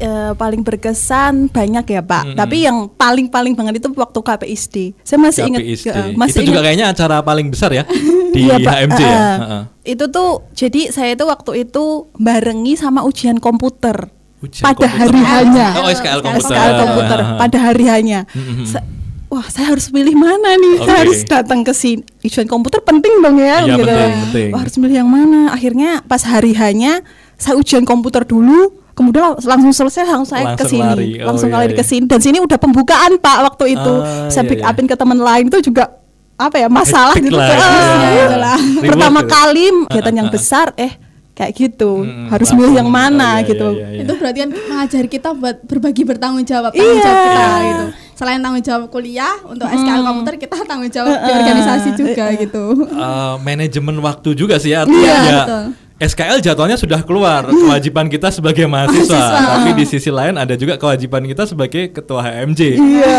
eh, 0.00 0.32
paling 0.32 0.60
berkesan 0.60 1.46
banyak 1.46 1.84
ya 1.86 2.00
Pak. 2.00 2.22
Mm-mm. 2.24 2.36
Tapi 2.36 2.56
yang 2.60 2.88
paling 2.88 3.26
paling 3.26 3.52
banget 3.52 3.78
itu 3.78 3.88
waktu 3.92 4.18
KPISD. 4.18 4.76
Saya 5.00 5.18
masih 5.18 5.42
ingat. 5.46 5.60
Eh, 5.60 5.76
masih 6.14 6.40
itu 6.40 6.48
juga 6.48 6.58
ingat- 6.58 6.64
kayaknya 6.66 6.86
acara 6.88 7.16
paling 7.20 7.46
besar 7.46 7.70
ya 7.70 7.84
di 8.34 8.40
Iya, 8.42 8.56
Pak. 8.58 8.74
HMJ 8.74 9.00
ya. 9.00 9.06
Eh, 9.06 9.36
Heeh. 9.36 9.62
Itu 9.86 10.04
tuh 10.08 10.30
jadi 10.52 10.88
saya 10.88 11.12
itu 11.12 11.24
waktu 11.24 11.52
itu 11.62 11.84
barengi 12.14 12.74
sama 12.74 13.00
ujian 13.02 13.36
komputer. 13.36 14.08
Ujian 14.40 14.64
pada 14.64 14.88
komputer. 14.88 14.96
hari 14.96 15.20
hanya. 15.22 15.66
Oh, 15.76 15.86
SKL 15.86 16.20
komputer. 16.20 16.48
SKL 16.50 16.72
komputer 16.80 17.18
pada 17.36 17.58
hari 17.60 17.84
hanya. 17.86 18.20
Sa- 18.64 18.86
Wah, 19.28 19.46
saya 19.46 19.70
harus 19.70 19.86
pilih 19.86 20.10
mana 20.12 20.58
nih? 20.58 20.74
Oke. 20.74 20.86
Saya 20.86 20.98
harus 21.00 21.20
datang 21.22 21.62
ke 21.62 21.70
sini. 21.70 22.02
Ujian 22.18 22.48
komputer 22.48 22.82
penting 22.82 23.22
dong 23.22 23.38
ya, 23.38 23.62
Iya, 23.62 23.78
gitu. 23.78 23.86
penting, 23.86 24.10
penting. 24.26 24.48
Wah, 24.50 24.58
harus 24.58 24.74
milih 24.74 24.96
yang 24.96 25.06
mana? 25.08 25.54
Akhirnya 25.54 26.02
pas 26.02 26.18
hari 26.20 26.50
hanya 26.52 27.06
saya 27.36 27.54
ujian 27.54 27.84
komputer 27.84 28.26
dulu, 28.26 28.74
kemudian 29.00 29.24
langsung 29.40 29.72
selesai 29.72 30.04
langsung 30.04 30.28
saya 30.28 30.52
ke 30.52 30.60
Langsung 30.60 30.68
sini. 30.70 30.84
lari. 30.84 31.08
Oh, 31.16 31.32
langsung 31.32 31.48
iya, 31.48 31.64
iya. 31.64 31.72
ke 31.72 31.82
sini. 31.82 32.04
Dan 32.04 32.20
sini 32.20 32.38
udah 32.38 32.58
pembukaan, 32.58 33.16
Pak, 33.16 33.38
waktu 33.42 33.64
itu. 33.72 33.94
Ah, 33.98 34.28
saya 34.28 34.44
iya, 34.44 34.50
pick 34.50 34.60
iya. 34.60 34.68
upin 34.68 34.84
ke 34.84 34.94
teman 34.94 35.16
lain 35.16 35.48
itu 35.48 35.58
juga 35.64 35.96
apa 36.36 36.56
ya 36.56 36.68
masalah 36.68 37.12
Hektik 37.12 37.26
gitu 37.26 37.36
lah, 37.36 37.48
Ah, 37.48 37.56
gitu 37.56 37.88
ya. 37.90 38.10
gitu 38.18 38.36
lah. 38.38 38.58
Reward 38.60 38.84
pertama 38.86 39.20
kali 39.22 39.64
kegiatan 39.86 40.14
yang 40.14 40.28
besar 40.30 40.66
eh 40.74 40.92
kayak 41.32 41.52
gitu 41.54 41.92
Mm, 41.98 42.28
harus 42.28 42.46
langsung. 42.46 42.56
milih 42.60 42.74
yang 42.76 42.84
Oh, 42.86 42.92
mana 42.94 43.28
iya, 43.34 43.44
gitu 43.46 43.68
iya, 43.72 43.86
iya. 43.90 44.00
itu 44.02 44.12
berarti 44.14 44.38
kan 44.38 44.50
mengajari 44.52 45.08
kita 45.10 45.28
buat 45.32 45.56
berbagi 45.62 46.02
bertanggung 46.02 46.44
jawab 46.44 46.68
tanggung 46.70 46.84
Iya. 46.92 47.00
jawab 47.02 47.20
kita 47.24 47.44
gitu 47.62 47.84
selain 48.14 48.38
tanggung 48.38 48.60
jawab 48.62 48.82
kuliah 48.88 49.34
untuk 49.42 49.64
SKL 49.66 50.00
komputer 50.02 50.34
kita 50.36 50.56
tanggung 50.64 50.88
jawab 50.90 51.16
di 51.18 51.30
organisasi 51.30 51.88
juga 51.94 52.24
gitu 52.36 52.64
Eh, 52.84 53.34
manajemen 53.38 53.96
waktu 54.00 54.28
juga 54.34 54.56
sih 54.56 54.72
artinya 54.74 55.00
Iya, 55.00 55.16
ya 55.18 55.40
betul. 55.40 55.64
SKL 56.00 56.40
jadwalnya 56.40 56.74
sudah 56.74 57.00
keluar 57.00 57.44
kewajiban 57.44 58.08
kita 58.08 58.28
sebagai 58.30 58.64
mahasiswa, 58.64 59.12
Mahasiswa. 59.12 59.52
tapi 59.52 59.70
di 59.74 59.84
sisi 59.84 60.08
lain 60.08 60.32
ada 60.34 60.54
juga 60.54 60.74
kewajiban 60.74 61.20
kita 61.22 61.44
sebagai 61.44 61.90
ketua 61.90 62.24
HMJ. 62.24 62.60
iya 62.72 63.16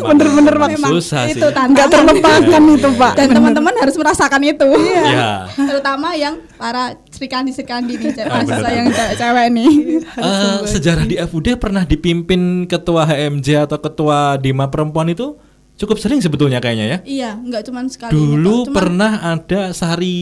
bener-bener 0.00 0.54
Memang 0.54 0.78
Pak. 0.78 0.88
susah 0.88 1.26
sih. 1.26 1.34
itu 1.34 1.42
tantangan 1.44 1.74
nggak 1.74 1.88
terlupakan 1.90 2.62
itu 2.70 2.88
Pak 2.94 3.12
dan 3.14 3.28
teman-teman 3.32 3.74
harus 3.76 3.96
merasakan 3.96 4.40
itu 4.44 4.68
Iya. 5.02 5.50
terutama 5.56 6.14
yang 6.14 6.38
para 6.54 6.84
serikandi 7.08 7.50
serikandi 7.50 7.98
nih 7.98 8.10
cewek 8.12 8.24
Ah, 8.24 8.40
bener. 8.40 8.46
mahasiswa 8.46 8.70
yang 8.70 8.86
cewek-cewek 8.88 9.46
nih 9.50 9.72
Eh, 10.14 10.58
sejarah 10.64 11.04
di 11.04 11.16
FUD 11.18 11.56
pernah 11.56 11.82
dipimpin 11.82 12.40
ketua 12.64 13.02
HMJ 13.04 13.66
atau 13.66 13.78
ketua 13.80 14.12
Dima 14.36 14.68
perempuan 14.68 15.08
itu 15.08 15.34
cukup 15.74 15.98
sering 15.98 16.20
sebetulnya 16.20 16.58
kayaknya 16.58 16.86
ya. 16.86 16.98
iya 17.02 17.30
nggak 17.34 17.66
cuman 17.66 17.88
sekali 17.88 18.12
ini 18.12 18.18
Dulu 18.38 18.56
cuman- 18.62 18.70
pernah 18.72 19.12
ada 19.32 19.72
Sari 19.72 20.14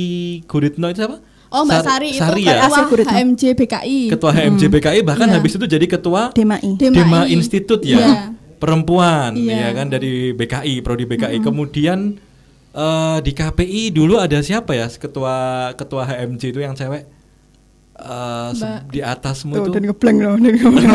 Guritno 0.42 0.88
itu 0.88 1.04
siapa? 1.04 1.20
Oh 1.50 1.62
mbak 1.62 1.82
Sar- 1.82 1.98
Sari 1.98 2.08
itu 2.10 2.22
Sari 2.22 2.42
ketua 2.42 2.54
ya. 2.54 3.10
HMJ 3.10 3.42
BKI 3.54 4.00
Ketua 4.08 4.30
HMJ 4.32 4.62
BKI 4.68 5.00
bahkan 5.02 5.26
Iya. 5.26 5.36
habis 5.36 5.52
itu 5.52 5.66
jadi 5.66 5.86
ketua 5.86 6.30
DMAI 6.30 6.70
DMAI. 6.74 6.94
Dema 6.94 7.20
Institute 7.26 7.82
ya. 7.82 7.98
Iya. 7.98 8.14
Perempuan 8.56 9.34
ya 9.34 9.56
Iya. 9.56 9.68
kan 9.72 9.86
dari 9.88 10.30
BKI, 10.30 10.74
prodi 10.80 11.04
BKI. 11.04 11.40
Kemudian 11.40 12.20
eh, 12.70 13.18
di 13.20 13.32
KPI 13.32 13.90
dulu 13.90 14.14
ada 14.16 14.38
siapa 14.38 14.72
ya 14.72 14.86
ketua 14.86 15.34
ketua 15.74 16.04
HMJ 16.04 16.42
itu 16.48 16.60
yang 16.60 16.72
cewek? 16.72 17.02
Eh, 18.02 18.48
Mbak. 18.50 18.78
di 18.88 19.00
atasmu 19.00 19.52
Tuh, 19.52 19.60
itu 19.60 19.70
dan 19.70 19.82
ngeblank 19.84 20.18
loh 20.18 20.34
dan 20.36 20.52
ngeblank. 20.52 20.88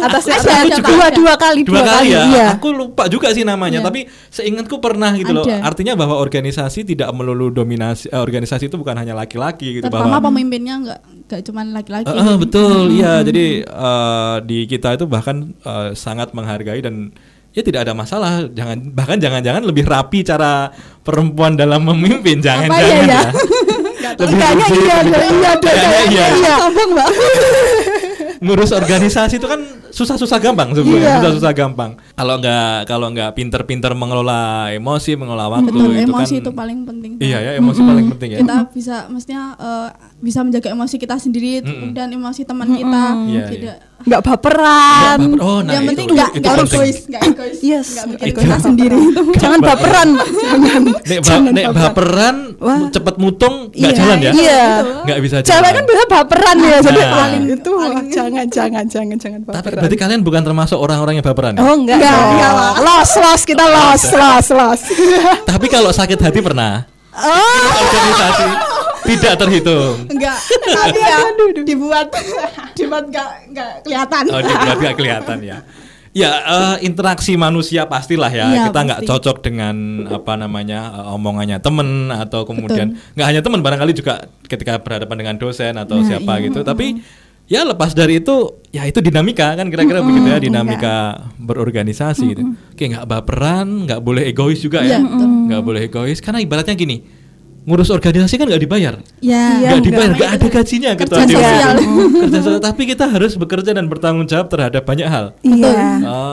atasnya 0.00 0.36
Ada, 0.40 0.76
dua 0.80 1.06
dua 1.12 1.34
kali 1.36 1.60
dua 1.60 1.82
kali 1.82 2.08
ya. 2.08 2.22
iya. 2.26 2.46
Aku 2.54 2.72
lupa 2.72 3.04
juga 3.06 3.30
sih 3.30 3.42
namanya, 3.42 3.78
Iya. 3.78 3.86
tapi 3.86 4.00
seingatku 4.28 4.76
pernah 4.78 5.12
gitu 5.12 5.30
loh. 5.30 5.44
Ada. 5.44 5.60
Artinya 5.62 5.92
bahwa 5.94 6.16
organisasi 6.16 6.82
tidak 6.84 7.12
melulu 7.12 7.50
dominasi. 7.50 8.08
eh, 8.08 8.16
organisasi 8.16 8.66
itu 8.66 8.76
bukan 8.76 8.96
hanya 8.96 9.12
laki-laki 9.12 9.76
gitu 9.76 9.86
terutama 9.86 10.16
bahwa 10.16 10.30
pemimpinnya 10.30 10.74
nggak 10.78 11.00
nggak 11.26 11.40
cuman 11.44 11.66
laki-laki 11.70 12.08
Eh, 12.08 12.16
eh, 12.18 12.36
betul, 12.36 12.90
iya. 12.90 13.20
Jadi 13.20 13.44
eh, 13.60 14.36
di 14.42 14.58
kita 14.64 14.96
itu 14.96 15.04
bahkan 15.04 15.52
eh, 15.54 15.92
sangat 15.94 16.32
menghargai 16.32 16.80
dan 16.80 17.12
ya 17.50 17.60
tidak 17.60 17.84
ada 17.84 17.92
masalah. 17.92 18.48
Jangan 18.48 18.90
bahkan 18.90 19.18
jangan-jangan 19.18 19.62
lebih 19.62 19.84
rapi 19.84 20.22
cara 20.22 20.72
perempuan 21.00 21.54
dalam 21.54 21.84
memimpin. 21.84 22.40
Jangan-jangan 22.40 23.04
iya, 23.04 23.04
ya. 23.04 23.20
ya? 23.20 23.30
Lebih 24.12 24.34
Kayaknya 24.34 24.66
iya, 24.66 24.70
lebih- 24.70 24.82
iya, 24.82 24.98
iya, 25.30 25.52
Kayaknya 25.56 26.06
iya. 26.08 26.26
iya. 26.32 26.54
sombong 26.58 26.90
mbak 26.90 27.08
Ngurus 28.40 28.72
organisasi 28.72 29.36
itu 29.36 29.44
kan 29.44 29.60
susah-susah 29.90 30.40
gampang 30.40 30.72
sebenarnya, 30.72 30.96
Iya. 31.04 31.16
susah-susah 31.20 31.52
gampang. 31.52 31.90
Kalau 32.14 32.40
nggak 32.40 32.88
kalau 32.88 33.06
nggak 33.10 33.30
pinter-pinter 33.34 33.92
mengelola 33.92 34.40
emosi, 34.70 35.12
mengelola 35.12 35.50
waktu 35.50 35.68
betul 35.68 35.92
itu 35.92 36.08
emosi 36.08 36.34
kan 36.34 36.40
itu 36.40 36.50
paling 36.50 36.78
penting 36.82 37.10
Iya 37.18 37.38
ya, 37.38 37.50
emosi 37.54 37.80
paling 37.82 38.06
penting 38.08 38.28
ya. 38.32 38.38
kita 38.40 38.56
bisa 38.70 38.96
mestinya 39.06 39.52
eh, 39.54 39.88
bisa 40.16 40.40
menjaga 40.40 40.68
emosi 40.70 40.96
kita 40.96 41.16
sendiri 41.16 41.60
Mm-mm. 41.60 41.92
dan 41.92 42.08
emosi 42.08 42.42
teman 42.42 42.72
kita 42.72 43.02
Iya, 43.28 43.44
tidak 43.46 43.76
nggak 44.00 44.22
baperan. 44.22 45.18
Nggak 45.18 45.30
baper- 45.30 45.42
oh, 45.42 45.58
nah 45.60 45.72
yang 45.72 45.84
penting 45.86 46.06
nggak 46.08 46.30
nggak 46.34 46.54
egois 46.58 46.98
nggak 47.04 47.22
egois. 47.26 47.58
Yes, 47.60 47.86
nggak 47.92 48.06
bikin 48.10 48.32
kita 48.40 48.56
sendiri. 48.58 49.00
Jangan 49.42 49.60
baperan. 49.60 50.08
Pak. 50.10 50.26
jangan. 50.30 50.82
Nek, 50.82 51.18
ba- 51.18 51.26
jangan 51.26 51.52
nek 51.52 51.66
baperan, 51.70 52.36
Wah. 52.56 52.80
cepet 52.88 53.14
mutung 53.16 53.54
nggak 53.70 53.76
Iya, 53.86 53.98
jalan 53.98 54.16
ya? 54.18 54.30
iya. 54.32 54.64
Nggak 55.02 55.18
bisa 55.20 55.36
cewek 55.40 55.52
jalan. 55.52 55.72
kan 55.72 55.84
biasa 55.84 56.04
baperan 56.06 56.56
ya 56.58 56.76
jadi 56.80 57.00
Nah. 57.00 57.12
paling 57.12 57.44
itu 57.50 57.72
jangan 58.10 58.44
jangan 58.48 58.84
jangan 58.86 59.16
jangan 59.16 59.40
Tapi 59.40 59.52
baperan. 59.54 59.80
berarti 59.80 59.96
kalian 59.98 60.20
bukan 60.20 60.42
termasuk 60.42 60.78
orang-orang 60.78 61.14
yang 61.14 61.26
baperan 61.26 61.52
ya? 61.52 61.60
oh 61.60 61.74
enggak. 61.74 61.98
Enggak, 62.00 62.52
los 62.78 63.10
los 63.16 63.42
kita 63.44 63.64
los 63.64 64.02
los 64.06 64.46
los. 64.50 64.80
Tapi 65.44 65.66
kalau 65.66 65.90
sakit 65.90 66.18
hati 66.18 66.40
pernah? 66.40 66.88
oh. 67.12 67.68
Organisasi 67.76 68.69
tidak 69.02 69.34
terhitung. 69.36 69.96
enggak 70.08 70.36
tapi 70.70 71.00
ya 71.00 71.18
dibuat 71.62 72.08
dibuat 72.74 73.04
nggak 73.08 73.30
nggak 73.52 73.70
kelihatan 73.84 74.22
Oh, 74.28 74.40
dia 74.40 74.56
berarti 74.56 74.82
nggak 74.84 74.96
kelihatan 74.96 75.38
ya. 75.42 75.58
Ya 76.10 76.30
eh, 76.42 76.76
interaksi 76.82 77.38
manusia 77.38 77.86
pastilah 77.86 78.26
ya. 78.28 78.50
Iya, 78.50 78.62
Kita 78.66 78.80
nggak 78.82 79.00
cocok 79.06 79.36
dengan 79.46 79.76
apa 80.10 80.34
namanya 80.34 80.80
eh, 80.90 81.14
omongannya 81.14 81.62
temen 81.62 82.10
atau 82.10 82.42
kemudian 82.42 82.98
nggak 83.14 83.26
hanya 83.30 83.40
temen 83.40 83.62
barangkali 83.62 83.92
juga 83.94 84.26
ketika 84.42 84.82
berhadapan 84.82 85.16
dengan 85.22 85.36
dosen 85.38 85.78
atau 85.78 86.02
Nah, 86.02 86.06
siapa 86.10 86.42
iya. 86.42 86.50
gitu. 86.50 86.66
Tapi 86.66 86.98
ya 87.46 87.62
lepas 87.62 87.94
dari 87.94 88.18
itu 88.18 88.58
ya 88.70 88.86
itu 88.86 88.98
dinamika 88.98 89.54
kan 89.54 89.70
kira-kira 89.70 90.02
begitu 90.02 90.26
ya 90.26 90.38
dinamika 90.42 90.96
berorganisasi 91.38 92.24
gitu. 92.34 92.42
Oke 92.74 92.90
nggak 92.90 93.06
baperan, 93.06 93.86
nggak 93.86 94.02
boleh 94.02 94.26
egois 94.26 94.58
juga 94.58 94.82
ya, 94.82 94.98
Iya, 94.98 95.06
nggak 95.46 95.62
boleh 95.62 95.86
egois 95.86 96.18
karena 96.18 96.42
ibaratnya 96.42 96.74
gini 96.74 97.19
ngurus 97.60 97.88
organisasi 97.88 98.40
kan 98.40 98.48
nggak 98.48 98.62
dibayar, 98.62 98.94
Ya, 99.20 99.60
nggak 99.60 99.84
dibayar, 99.84 100.10
namanya 100.10 100.16
nggak 100.16 100.30
ada 100.32 100.46
gajinya 100.48 100.90
gitu. 100.96 101.12
kerja 101.12 101.36
sosial. 101.36 101.76
kerja 102.24 102.38
sosial, 102.40 102.62
tapi 102.62 102.82
kita 102.84 103.04
harus 103.04 103.32
bekerja 103.36 103.70
dan 103.76 103.84
bertanggung 103.84 104.24
jawab 104.24 104.48
terhadap 104.48 104.82
banyak 104.82 105.04
hal. 105.04 105.36
Iya. 105.40 105.80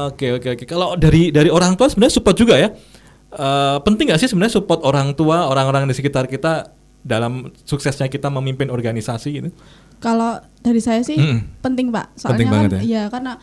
Oke 0.08 0.32
oke 0.34 0.48
oke. 0.56 0.64
Kalau 0.64 0.96
dari 0.96 1.30
dari 1.30 1.52
orang 1.52 1.76
tua 1.76 1.88
sebenarnya 1.88 2.16
support 2.16 2.36
juga 2.36 2.56
ya. 2.56 2.72
Eh, 3.28 3.78
penting 3.84 4.08
nggak 4.08 4.24
sih 4.24 4.32
sebenarnya 4.32 4.56
support 4.56 4.80
orang 4.82 5.12
tua, 5.14 5.52
orang-orang 5.52 5.84
di 5.86 5.94
sekitar 5.94 6.26
kita 6.26 6.72
dalam 7.04 7.52
suksesnya 7.64 8.08
kita 8.08 8.32
memimpin 8.32 8.72
organisasi 8.72 9.30
gitu? 9.32 9.50
Kalau 9.98 10.38
dari 10.60 10.80
saya 10.80 11.02
sih 11.04 11.18
Mm-mm. 11.18 11.60
penting 11.60 11.90
pak, 11.90 12.14
soalnya 12.16 12.32
Penting 12.34 12.48
kan 12.48 12.56
banget 12.56 12.72
ya? 12.72 12.82
ya 12.86 13.04
karena 13.10 13.34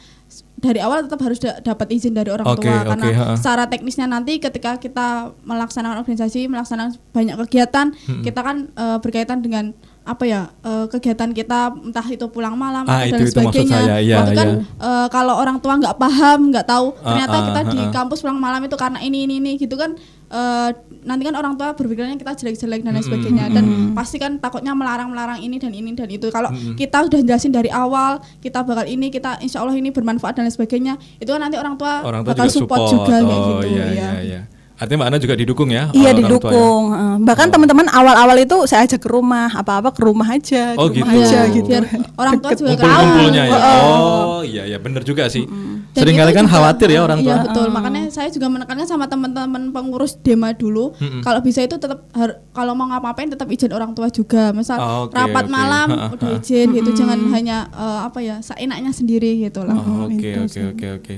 dari 0.64 0.80
awal 0.80 1.04
tetap 1.04 1.20
harus 1.20 1.36
da- 1.36 1.60
dapat 1.60 1.92
izin 1.92 2.10
dari 2.10 2.28
orang 2.28 2.48
Oke, 2.48 2.64
tua 2.64 2.80
karena 2.86 3.06
ha-ha. 3.06 3.34
secara 3.36 3.64
teknisnya 3.66 4.06
nanti 4.06 4.38
ketika 4.38 4.76
kita 4.76 5.06
melaksanakan 5.44 6.00
organisasi, 6.00 6.46
melaksanakan 6.46 6.96
banyak 7.10 7.36
kegiatan, 7.38 7.92
Mm-mm. 7.92 8.22
kita 8.22 8.40
kan 8.40 8.56
eh, 8.70 8.96
berkaitan 8.98 9.38
dengan 9.38 9.76
apa 10.02 10.20
ya 10.22 10.52
eh, 10.60 10.84
kegiatan 10.86 11.30
kita 11.30 11.60
entah 11.82 12.06
itu 12.06 12.28
pulang 12.28 12.52
malam 12.54 12.84
Ah, 12.84 13.04
dan 13.04 13.20
itu- 13.20 13.28
sebagainya. 13.30 13.72
saya, 13.74 13.96
iya, 13.98 14.20
itu 14.22 14.32
kan 14.32 14.48
iya. 14.50 14.60
eh, 14.82 15.06
kalau 15.08 15.34
orang 15.34 15.56
tua 15.58 15.76
nggak 15.76 15.96
paham, 15.96 16.48
nggak 16.48 16.64
tahu 16.64 16.92
Ah, 16.94 17.04
ternyata 17.06 17.34
ah, 17.34 17.42
kita 17.42 17.60
di 17.66 17.78
ah, 17.78 17.84
ah. 17.84 17.92
kampus 17.94 18.18
pulang 18.20 18.36
malam 18.36 18.60
itu 18.60 18.74
karena 18.74 19.00
ini 19.00 19.24
ini 19.24 19.34
ini 19.38 19.52
gitu 19.56 19.76
kan 19.76 19.96
eh, 20.26 20.70
nanti 21.02 21.22
kan 21.22 21.34
orang 21.34 21.54
tua 21.54 21.72
berpikirnya 21.72 22.14
kita 22.14 22.32
jelek-jelek 22.34 22.80
dan 22.80 22.92
lain 22.92 23.04
sebagainya 23.04 23.44
dan 23.50 23.64
pasti 23.92 24.16
kan 24.16 24.36
takutnya 24.36 24.72
melarang-melarang 24.72 25.38
ini 25.38 25.56
dan 25.56 25.70
ini 25.70 25.92
dan 25.92 26.08
itu 26.08 26.28
kalau 26.28 26.48
kita 26.74 27.04
udah 27.04 27.20
jelasin 27.20 27.50
dari 27.50 27.68
awal 27.68 28.16
kita 28.40 28.62
bakal 28.62 28.84
ini 28.84 29.08
kita 29.08 29.36
insya 29.40 29.60
Allah 29.60 29.74
ini 29.74 29.90
bermanfaat 29.90 30.34
dan 30.34 30.48
lain 30.48 30.54
sebagainya 30.54 30.94
itu 31.18 31.28
kan 31.28 31.40
nanti 31.40 31.60
orang 31.60 31.76
tua 31.76 32.00
Orang 32.02 32.22
tua 32.22 32.32
bakal 32.32 32.46
juga 32.48 32.56
support. 32.64 32.88
juga 32.88 33.14
kayak 33.20 33.24
oh 33.28 33.44
gitu 33.60 33.66
iya 33.68 33.84
ya. 33.84 33.90
iya 33.92 34.10
iya. 34.20 34.40
Artinya 34.74 34.98
Mbak 34.98 35.08
Ana 35.08 35.18
juga 35.18 35.34
didukung 35.34 35.68
ya? 35.68 35.86
Iya 35.88 36.10
oleh 36.10 36.18
orang 36.18 36.34
tuanya? 36.34 36.50
didukung. 36.50 36.82
Eh, 36.90 37.16
Bahkan 37.22 37.46
teman-teman 37.48 37.86
awal-awal 37.88 38.36
itu 38.36 38.56
saya 38.64 38.82
ajak 38.82 38.98
ke 38.98 39.08
rumah, 39.08 39.46
apa-apa 39.48 39.88
ke 39.88 40.02
rumah 40.02 40.26
aja, 40.28 40.74
ke 40.74 40.76
Oh, 40.76 40.90
rumah 40.90 41.08
gitu. 41.08 41.22
aja 41.24 41.40
gitu. 41.48 41.68
biar 41.68 41.84
orang 42.12 42.34
tua 42.36 42.50
juga 42.52 42.70
Kumpul-kumpulnya 42.74 43.42
ya. 43.44 43.58
Oh 43.86 44.42
iya 44.42 44.62
iya 44.66 44.76
bener 44.76 45.00
juga 45.00 45.26
sih. 45.26 45.46
Dan 45.94 46.02
Seringkali 46.02 46.26
itu 46.28 46.36
kan 46.36 46.44
juga- 46.44 46.54
khawatir 46.58 46.88
ya 46.90 47.00
orang 47.00 47.18
tua. 47.20 47.30
Iya 47.30 47.36
betul. 47.44 47.66
Makanya 47.70 48.02
saya 48.10 48.28
juga 48.28 48.46
menekankan 48.48 48.82
sama 48.84 49.06
teman-teman 49.06 49.70
pengurus 49.70 50.18
Dema 50.18 50.50
dulu, 50.50 50.90
Mm-mm. 50.92 51.22
kalau 51.22 51.38
bisa 51.38 51.62
itu 51.62 51.76
tetap 51.76 52.10
har- 52.10 52.42
kalau 52.50 52.74
mau 52.74 52.84
ngapa-ngapain 52.84 53.30
tetap 53.30 53.46
izin 53.48 53.70
orang 53.70 53.94
tua 53.94 54.10
juga. 54.10 54.50
Misal 54.50 54.76
Oh, 54.76 55.06
oke, 55.06 55.14
rapat 55.14 55.44
oke. 55.44 55.52
malam 55.52 55.88
Ha, 55.88 55.98
ha, 56.00 56.06
udah 56.10 56.28
ha. 56.28 56.36
izin 56.36 56.66
gitu, 56.72 56.90
jangan 56.92 57.22
hanya 57.30 57.70
eh, 57.70 58.00
apa 58.02 58.18
ya, 58.18 58.36
seenaknya 58.40 58.90
sendiri 58.90 59.38
gitu 59.40 59.62
lah. 59.62 59.76
Oh, 59.76 60.10
Oke 60.10 60.18
itu 60.26 60.40
oke 60.40 60.50
sih. 60.50 60.66
oke 60.66 60.86
oke. 60.98 61.14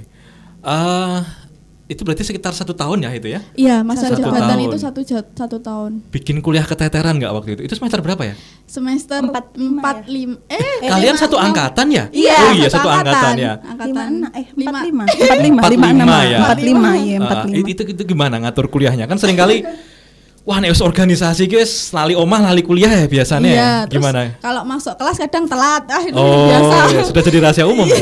Itu 1.87 2.03
berarti 2.03 2.27
sekitar 2.27 2.51
satu 2.51 2.75
tahun 2.75 3.07
ya 3.07 3.15
itu 3.15 3.31
ya? 3.31 3.41
Iya, 3.55 3.77
masa 3.81 4.11
Satu 4.11 4.19
jabatan 4.19 4.59
tahun. 4.59 4.67
itu 4.67 4.77
satu 4.77 5.01
satu 5.07 5.57
tahun. 5.63 6.03
Bikin 6.11 6.43
kuliah 6.43 6.67
keteteran 6.67 7.15
nggak 7.15 7.31
waktu 7.31 7.55
itu? 7.55 7.63
Itu 7.63 7.79
semester 7.79 8.03
berapa 8.03 8.27
ya? 8.27 8.35
Semester 8.67 9.23
Empat 9.23 9.55
lima 9.55 9.79
empat 9.79 9.97
ya? 10.03 10.11
lim 10.11 10.31
eh 10.51 10.83
Kalian 10.83 11.15
lima, 11.15 11.23
satu 11.23 11.39
angkatan 11.39 11.87
ya? 11.89 12.05
Iya, 12.11 12.37
Oh 12.37 12.53
iya 12.53 12.67
satu 12.67 12.89
angkatan 12.91 13.33
ya. 13.39 13.53
Angkatan 13.63 13.87
Lima, 13.87 14.03
enam, 14.03 14.31
eh 14.35 14.47
lima. 14.51 14.67
empat 14.67 14.83
lima, 14.83 15.05
empat 15.07 15.39
lima, 15.39 15.59
Empat 15.63 15.71
lima 15.71 15.87
enam, 15.87 15.97
lima 16.03 16.19
ya? 16.27 16.39
empat 16.43 16.59
lima, 16.61 16.91
iya 16.99 17.17
empat 17.23 17.39
lima. 17.47 17.69
itu, 17.71 17.83
itu 17.87 18.03
gimana 18.03 18.35
ngatur 18.43 18.67
kuliahnya? 18.67 19.07
Kan 19.07 19.23
sering 19.23 19.39
kali 19.39 19.63
wah 20.43 20.59
nih 20.59 20.71
organisasi 20.71 21.47
guys 21.47 21.71
lali 21.91 22.15
omah 22.15 22.51
lali 22.51 22.67
kuliah 22.67 22.91
ya 22.91 23.07
biasanya. 23.07 23.47
Iya, 23.47 23.55
ya? 23.55 23.71
terus 23.87 24.03
Gimana? 24.03 24.21
Kalau 24.39 24.63
masuk 24.67 24.95
kelas 24.99 25.17
kadang 25.23 25.47
telat. 25.47 25.87
Ah, 25.87 26.03
itu 26.03 26.19
Oh, 26.19 26.51
biasa. 26.51 26.77
ya, 26.91 27.03
sudah 27.07 27.23
jadi 27.23 27.39
rahasia 27.39 27.67
umum 27.71 27.87
ya. 27.87 27.95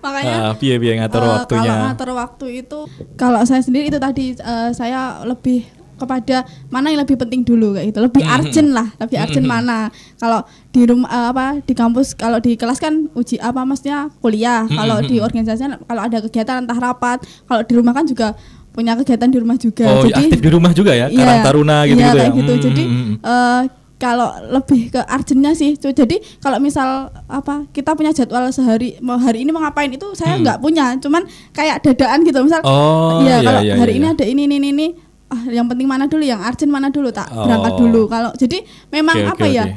Makanya 0.00 0.36
Ah, 0.42 0.54
piye 0.54 0.76
piye 0.76 0.96
ngatur 0.96 1.20
Eh, 1.20 1.28
waktunya. 1.30 1.60
Kalau 1.66 1.84
ngatur 1.86 2.10
waktu 2.14 2.46
itu, 2.58 2.78
kalau 3.14 3.40
saya 3.44 3.60
sendiri 3.60 3.88
itu 3.88 3.98
tadi 3.98 4.32
eh, 4.32 4.70
saya 4.72 5.20
lebih 5.22 5.64
kepada 5.94 6.48
mana 6.72 6.88
yang 6.88 7.04
lebih 7.04 7.12
penting 7.14 7.44
dulu 7.44 7.76
kayak 7.76 7.92
gitu, 7.92 8.00
lebih 8.00 8.24
Mhm. 8.24 8.32
urgent 8.32 8.70
lah, 8.72 8.88
lebih 8.96 9.20
urgent 9.20 9.44
Mhm. 9.44 9.52
mana. 9.52 9.78
Kalau 10.16 10.40
di 10.72 10.82
rumah 10.82 11.08
eh, 11.08 11.26
apa 11.28 11.46
di 11.60 11.74
kampus, 11.74 12.16
kalau 12.16 12.40
di 12.40 12.56
kelas 12.56 12.80
kan 12.80 13.12
uji 13.12 13.36
apa 13.36 13.60
maksudnya 13.62 14.08
kuliah. 14.18 14.64
Kalau 14.64 15.04
di 15.04 15.20
organisasi 15.20 15.84
kalau 15.84 16.00
ada 16.00 16.18
kegiatan 16.20 16.64
entah 16.64 16.80
rapat, 16.80 17.20
kalau 17.44 17.60
di 17.60 17.72
rumah 17.76 17.92
kan 17.92 18.08
juga 18.08 18.32
punya 18.70 18.96
kegiatan 18.96 19.28
di 19.28 19.36
rumah 19.36 19.60
juga. 19.60 19.84
Oh, 19.84 20.06
ya, 20.06 20.16
aktif 20.16 20.40
di 20.40 20.48
rumah 20.48 20.72
juga 20.72 20.96
ya, 20.96 21.10
Iya, 21.10 21.20
Karang 21.20 21.40
Taruna 21.44 21.76
iya, 21.84 21.92
ya. 21.92 22.12
kayak 22.16 22.32
gitu. 22.32 22.52
Hmm, 22.54 22.62
Jadi 22.64 22.82
hmm, 22.86 22.96
hmm. 22.96 23.14
eh, 23.20 23.62
kalau 24.00 24.32
lebih 24.48 24.88
ke 24.88 25.00
urgentnya 25.04 25.52
sih, 25.52 25.76
Cu. 25.76 25.92
jadi 25.92 26.16
kalau 26.40 26.56
misal 26.56 27.12
apa 27.28 27.68
kita 27.70 27.92
punya 27.92 28.10
jadwal 28.10 28.48
sehari 28.48 28.96
mau 28.98 29.20
hari 29.20 29.44
ini 29.44 29.52
mau 29.52 29.60
ngapain 29.60 29.92
itu 29.92 30.08
saya 30.16 30.34
Hmm. 30.34 30.42
nggak 30.42 30.58
punya, 30.58 30.96
cuman 30.96 31.22
kayak 31.52 31.84
dadaan 31.84 32.24
gitu 32.24 32.40
misal. 32.40 32.64
Oh, 32.64 33.20
iya, 33.20 33.38
iya, 33.38 33.44
kalau 33.44 33.60
iya, 33.60 33.74
hari 33.76 33.92
iya, 33.92 33.98
ini 34.00 34.06
iya. 34.08 34.14
ada 34.16 34.24
ini 34.24 34.42
ini 34.48 34.56
ini. 34.64 34.86
Ah, 35.28 35.46
yang 35.46 35.68
penting 35.68 35.86
mana 35.86 36.10
dulu, 36.10 36.24
yang 36.24 36.42
urgent 36.42 36.72
mana 36.72 36.90
dulu 36.90 37.12
tak 37.12 37.30
Oh. 37.30 37.46
berangkat 37.46 37.78
dulu. 37.78 38.08
Kalau 38.08 38.34
jadi 38.34 38.64
memang 38.90 39.14
Oke, 39.20 39.30
apa 39.30 39.44
oke, 39.46 39.54
ya 39.54 39.64
oke. 39.68 39.74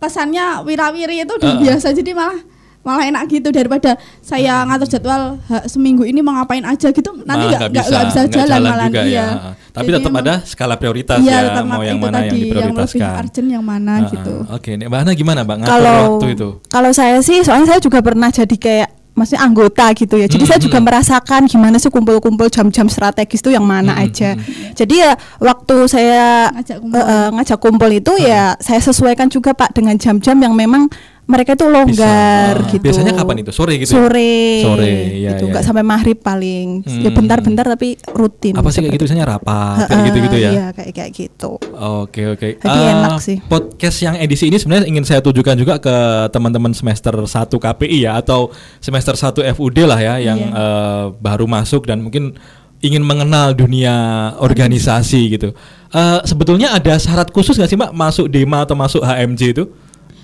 kesannya 0.00 0.44
wirawiri 0.64 1.16
itu 1.20 1.32
udah 1.34 1.50
Ah, 1.50 1.56
ah. 1.56 1.60
biasa 1.60 1.86
jadi 1.92 2.10
malah 2.14 2.38
malah 2.84 3.02
enak 3.02 3.24
gitu 3.26 3.48
daripada 3.48 3.96
saya 4.20 4.60
ngatur 4.62 4.86
jadwal 4.86 5.40
ha, 5.42 5.64
seminggu 5.64 6.04
ini 6.04 6.20
mau 6.20 6.36
ngapain 6.36 6.60
aja 6.62 6.88
gitu 6.88 7.10
nanti 7.24 7.44
nggak 7.48 7.60
nggak 7.66 7.84
nggak 7.88 8.04
bisa 8.06 8.20
nggak 8.20 8.36
jalan, 8.44 8.60
malah 8.62 8.86
juga 8.86 9.02
iya. 9.02 9.16
ya. 9.16 9.26
Tapi 9.72 9.88
Jadi 9.88 9.96
tetap 9.98 10.12
emang- 10.12 10.22
ada 10.22 10.34
skala 10.44 10.74
prioritas 10.76 11.18
Iya, 11.18 11.38
ya, 11.50 11.62
mau 11.64 11.80
yang 11.80 11.96
itu 11.96 12.04
mana 12.04 12.18
yang 12.20 12.28
tadi, 12.30 12.38
yang 12.38 12.70
lebih 12.70 12.84
diprioritaskan. 12.86 13.18
urgent 13.18 13.48
yang 13.50 13.64
mana 13.64 13.90
Ah, 13.90 13.96
ah. 13.96 14.06
gitu. 14.06 14.34
Oke, 14.46 14.70
nih 14.74 14.86
Mbak 14.86 15.00
Ana 15.00 15.12
gimana, 15.12 15.40
Mbak? 15.42 15.56
Ngatur 15.58 15.72
Kalau 15.72 15.96
waktu 16.06 16.26
itu. 16.30 16.48
kalau 16.68 16.90
saya 16.92 17.16
sih, 17.18 17.38
soalnya 17.40 17.66
saya 17.66 17.80
juga 17.80 17.98
pernah 17.98 18.28
jadi 18.28 18.54
kayak 18.54 18.88
maksudnya 19.14 19.42
anggota 19.42 19.86
gitu 19.94 20.14
ya. 20.14 20.26
Jadi 20.26 20.44
saya 20.44 20.58
juga 20.58 20.76
Mm-mm. 20.76 20.86
merasakan 20.90 21.46
gimana 21.46 21.78
sih 21.78 21.86
kumpul-kumpul 21.86 22.46
jam-jam 22.48 22.86
strategis 22.86 23.38
itu 23.40 23.48
yang 23.48 23.62
mana 23.62 23.94
Mm-mm. 23.94 24.04
aja. 24.04 24.34
Jadi 24.74 24.94
ya 25.00 25.14
waktu 25.38 25.76
saya 25.86 26.50
Ngajak 26.50 26.78
kumpul. 26.78 26.98
eh, 27.00 27.28
ngajak 27.32 27.58
kumpul 27.58 27.90
itu 27.90 28.12
ya 28.20 28.58
saya 28.58 28.78
sesuaikan 28.78 29.26
juga 29.26 29.54
Pak 29.54 29.70
dengan 29.72 29.94
jam-jam 29.96 30.34
yang 30.36 30.52
memang 30.52 30.90
mereka 31.24 31.56
itu 31.56 31.64
longgar 31.64 32.52
Bisa. 32.60 32.70
gitu. 32.70 32.84
Biasanya 32.84 33.12
kapan 33.14 33.36
itu? 33.40 33.50
Sore 33.50 33.74
gitu 33.76 33.88
ya? 33.88 33.96
Sore. 33.96 34.36
Sore, 34.60 34.84
iya, 34.84 35.32
gitu. 35.32 35.44
iya, 35.44 35.50
Nggak 35.50 35.62
iya. 35.62 35.68
sampai 35.68 35.80
maghrib 35.82 36.18
paling. 36.18 36.66
Ya 36.84 37.08
Hmm. 37.08 37.16
bentar-bentar 37.16 37.64
tapi 37.66 37.96
rutin. 38.12 38.52
Apa 38.52 38.68
sih 38.68 38.80
kayak 38.80 38.92
gitu? 38.94 39.04
Misalnya 39.04 39.26
rapat, 39.30 39.88
kayak 39.88 40.02
gitu-gitu 40.08 40.36
ya? 40.36 40.50
Iya, 40.52 40.66
kayak 40.72 40.90
kayak 40.92 41.10
gitu. 41.12 41.50
Oke 41.72 42.22
oke. 42.28 42.48
Jadi 42.58 42.78
Eh, 42.78 42.92
enak 42.92 43.18
sih. 43.18 43.36
Podcast 43.40 43.98
yang 44.00 44.16
edisi 44.16 44.46
ini 44.46 44.56
sebenarnya 44.56 44.84
ingin 44.84 45.02
saya 45.02 45.20
tujukan 45.20 45.56
juga 45.56 45.80
ke 45.80 45.96
teman-teman 46.28 46.70
semester 46.70 47.16
1 47.16 47.56
KPI 47.56 48.04
ya 48.04 48.16
atau 48.16 48.52
semester 48.78 49.16
1 49.16 49.40
FUD 49.46 49.78
lah 49.82 49.98
ya 49.98 50.14
yang 50.18 50.38
Iya. 50.38 50.50
eh, 50.52 51.04
baru 51.16 51.46
masuk 51.46 51.84
dan 51.84 52.00
mungkin 52.00 52.36
ingin 52.78 53.00
mengenal 53.00 53.56
dunia 53.56 53.96
organisasi 54.38 55.20
gitu. 55.32 55.56
Eh, 55.88 56.20
sebetulnya 56.22 56.68
ada 56.70 56.94
syarat 56.94 57.30
khusus 57.30 57.56
nggak 57.56 57.66
sih 57.66 57.78
Mbak 57.78 57.92
masuk 57.92 58.26
Dema 58.28 58.60
atau 58.60 58.74
masuk 58.74 59.00
HMJ 59.00 59.42
itu? 59.50 59.64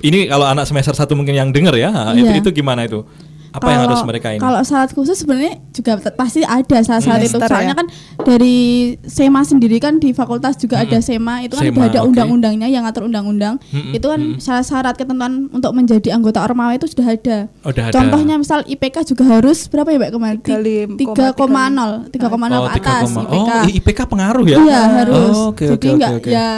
Ini 0.00 0.26
kalau 0.26 0.46
anak 0.46 0.64
semester 0.64 0.92
1 0.92 1.12
mungkin 1.12 1.32
yang 1.32 1.48
dengar 1.48 1.74
ya, 1.74 1.88
ha, 1.88 2.02
itu 2.12 2.24
Iya. 2.26 2.40
itu 2.40 2.50
gimana 2.54 2.84
itu? 2.84 3.04
Apa 3.50 3.66
yang 3.66 3.82
Kalau- 3.82 3.90
harus 3.90 4.02
mereka 4.06 4.30
ini? 4.30 4.38
Kalau 4.38 4.62
syarat 4.62 4.94
khusus 4.94 5.18
sebenarnya 5.18 5.58
juga 5.68 5.98
pasti 6.14 6.38
ada 6.40 6.62
syarat-syarat 6.78 7.18
itu. 7.20 7.34
Semester 7.34 7.50
Soalnya 7.50 7.74
ya? 7.74 7.78
kan 7.82 7.86
dari 8.22 8.56
SEMA 9.02 9.42
sendiri 9.42 9.76
kan 9.76 9.98
di 9.98 10.14
fakultas 10.14 10.54
juga 10.54 10.78
Mm-mm. 10.78 10.86
ada 10.86 10.98
SEMA, 11.02 11.34
itu 11.42 11.58
kan 11.58 11.66
SEMA, 11.66 11.82
ada 11.84 11.98
oke. 11.98 12.08
undang-undangnya 12.08 12.70
yang 12.70 12.86
ngatur 12.86 13.10
undang-undang. 13.10 13.58
Mm-mm, 13.66 13.90
Itu 13.90 14.06
kan 14.06 14.20
mm-mm. 14.22 14.38
syarat-syarat 14.38 14.94
ketentuan 14.94 15.50
untuk 15.50 15.74
menjadi 15.74 16.14
anggota 16.14 16.38
Ormawa 16.40 16.78
itu 16.78 16.86
sudah 16.86 17.10
ada. 17.10 17.38
Oh, 17.60 17.74
udah 17.74 17.90
ada. 17.90 17.92
Contohnya 17.92 18.38
misal 18.38 18.62
IPK 18.62 18.96
juga 19.04 19.24
harus 19.28 19.66
berapa 19.66 19.88
ya 19.88 19.98
Mbak 19.98 20.10
kemarin? 20.14 20.38
Ti- 20.38 20.86
3,0 20.94 22.06
3,0 22.06 22.54
Oh, 22.54 22.70
ke 22.70 22.78
atas 22.78 23.10
3,0. 23.10 23.26
IPK. 23.26 23.50
Oh, 23.50 23.66
IPK 23.68 24.00
pengaruh 24.06 24.46
ya? 24.46 24.58
Iya 24.62 24.80
harus. 25.02 25.34
Oh, 25.34 25.50
oke, 25.50 25.66
Jadi 25.66 25.86
oke, 25.90 25.96
nggak 25.98 26.10
oke. 26.16 26.30
ya 26.30 26.48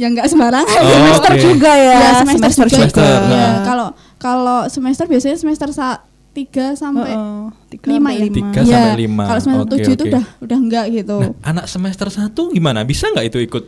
ya 0.00 0.06
nggak 0.08 0.26
sembarangan. 0.32 0.80
Oh, 0.80 0.88
semester 0.96 1.32
oke. 1.36 1.42
juga 1.44 1.70
ya. 1.76 1.92
Ya, 1.92 2.10
semester, 2.24 2.48
juga. 2.48 2.66
Semester, 2.72 3.04
Iya, 3.04 3.36
nah. 3.36 3.52
Kalau 3.68 3.88
kalau 4.16 4.58
semester 4.72 5.04
biasanya 5.04 5.36
semester 5.36 5.68
sa 5.76 6.00
3 6.32 6.78
sampai 6.78 7.10
Heeh, 7.10 7.42
tiga 7.74 7.86
lima 7.90 8.08
sampai 8.08 8.16
ya. 8.16 8.24
lima. 8.24 8.36
Tiga 8.38 8.60
Iya, 8.64 8.72
sampai 8.80 8.96
lima. 8.96 9.24
Kalau 9.28 9.40
semester 9.44 9.66
Oke, 9.66 9.84
7 9.84 9.92
itu 9.92 10.04
udah 10.08 10.24
udah 10.40 10.58
enggak 10.58 10.84
gitu. 10.88 11.16
Nah, 11.20 11.32
anak 11.44 11.66
semester 11.68 12.08
1 12.08 12.32
gimana? 12.32 12.80
Bisa 12.88 13.12
nggak 13.12 13.26
itu 13.28 13.38
ikut? 13.44 13.64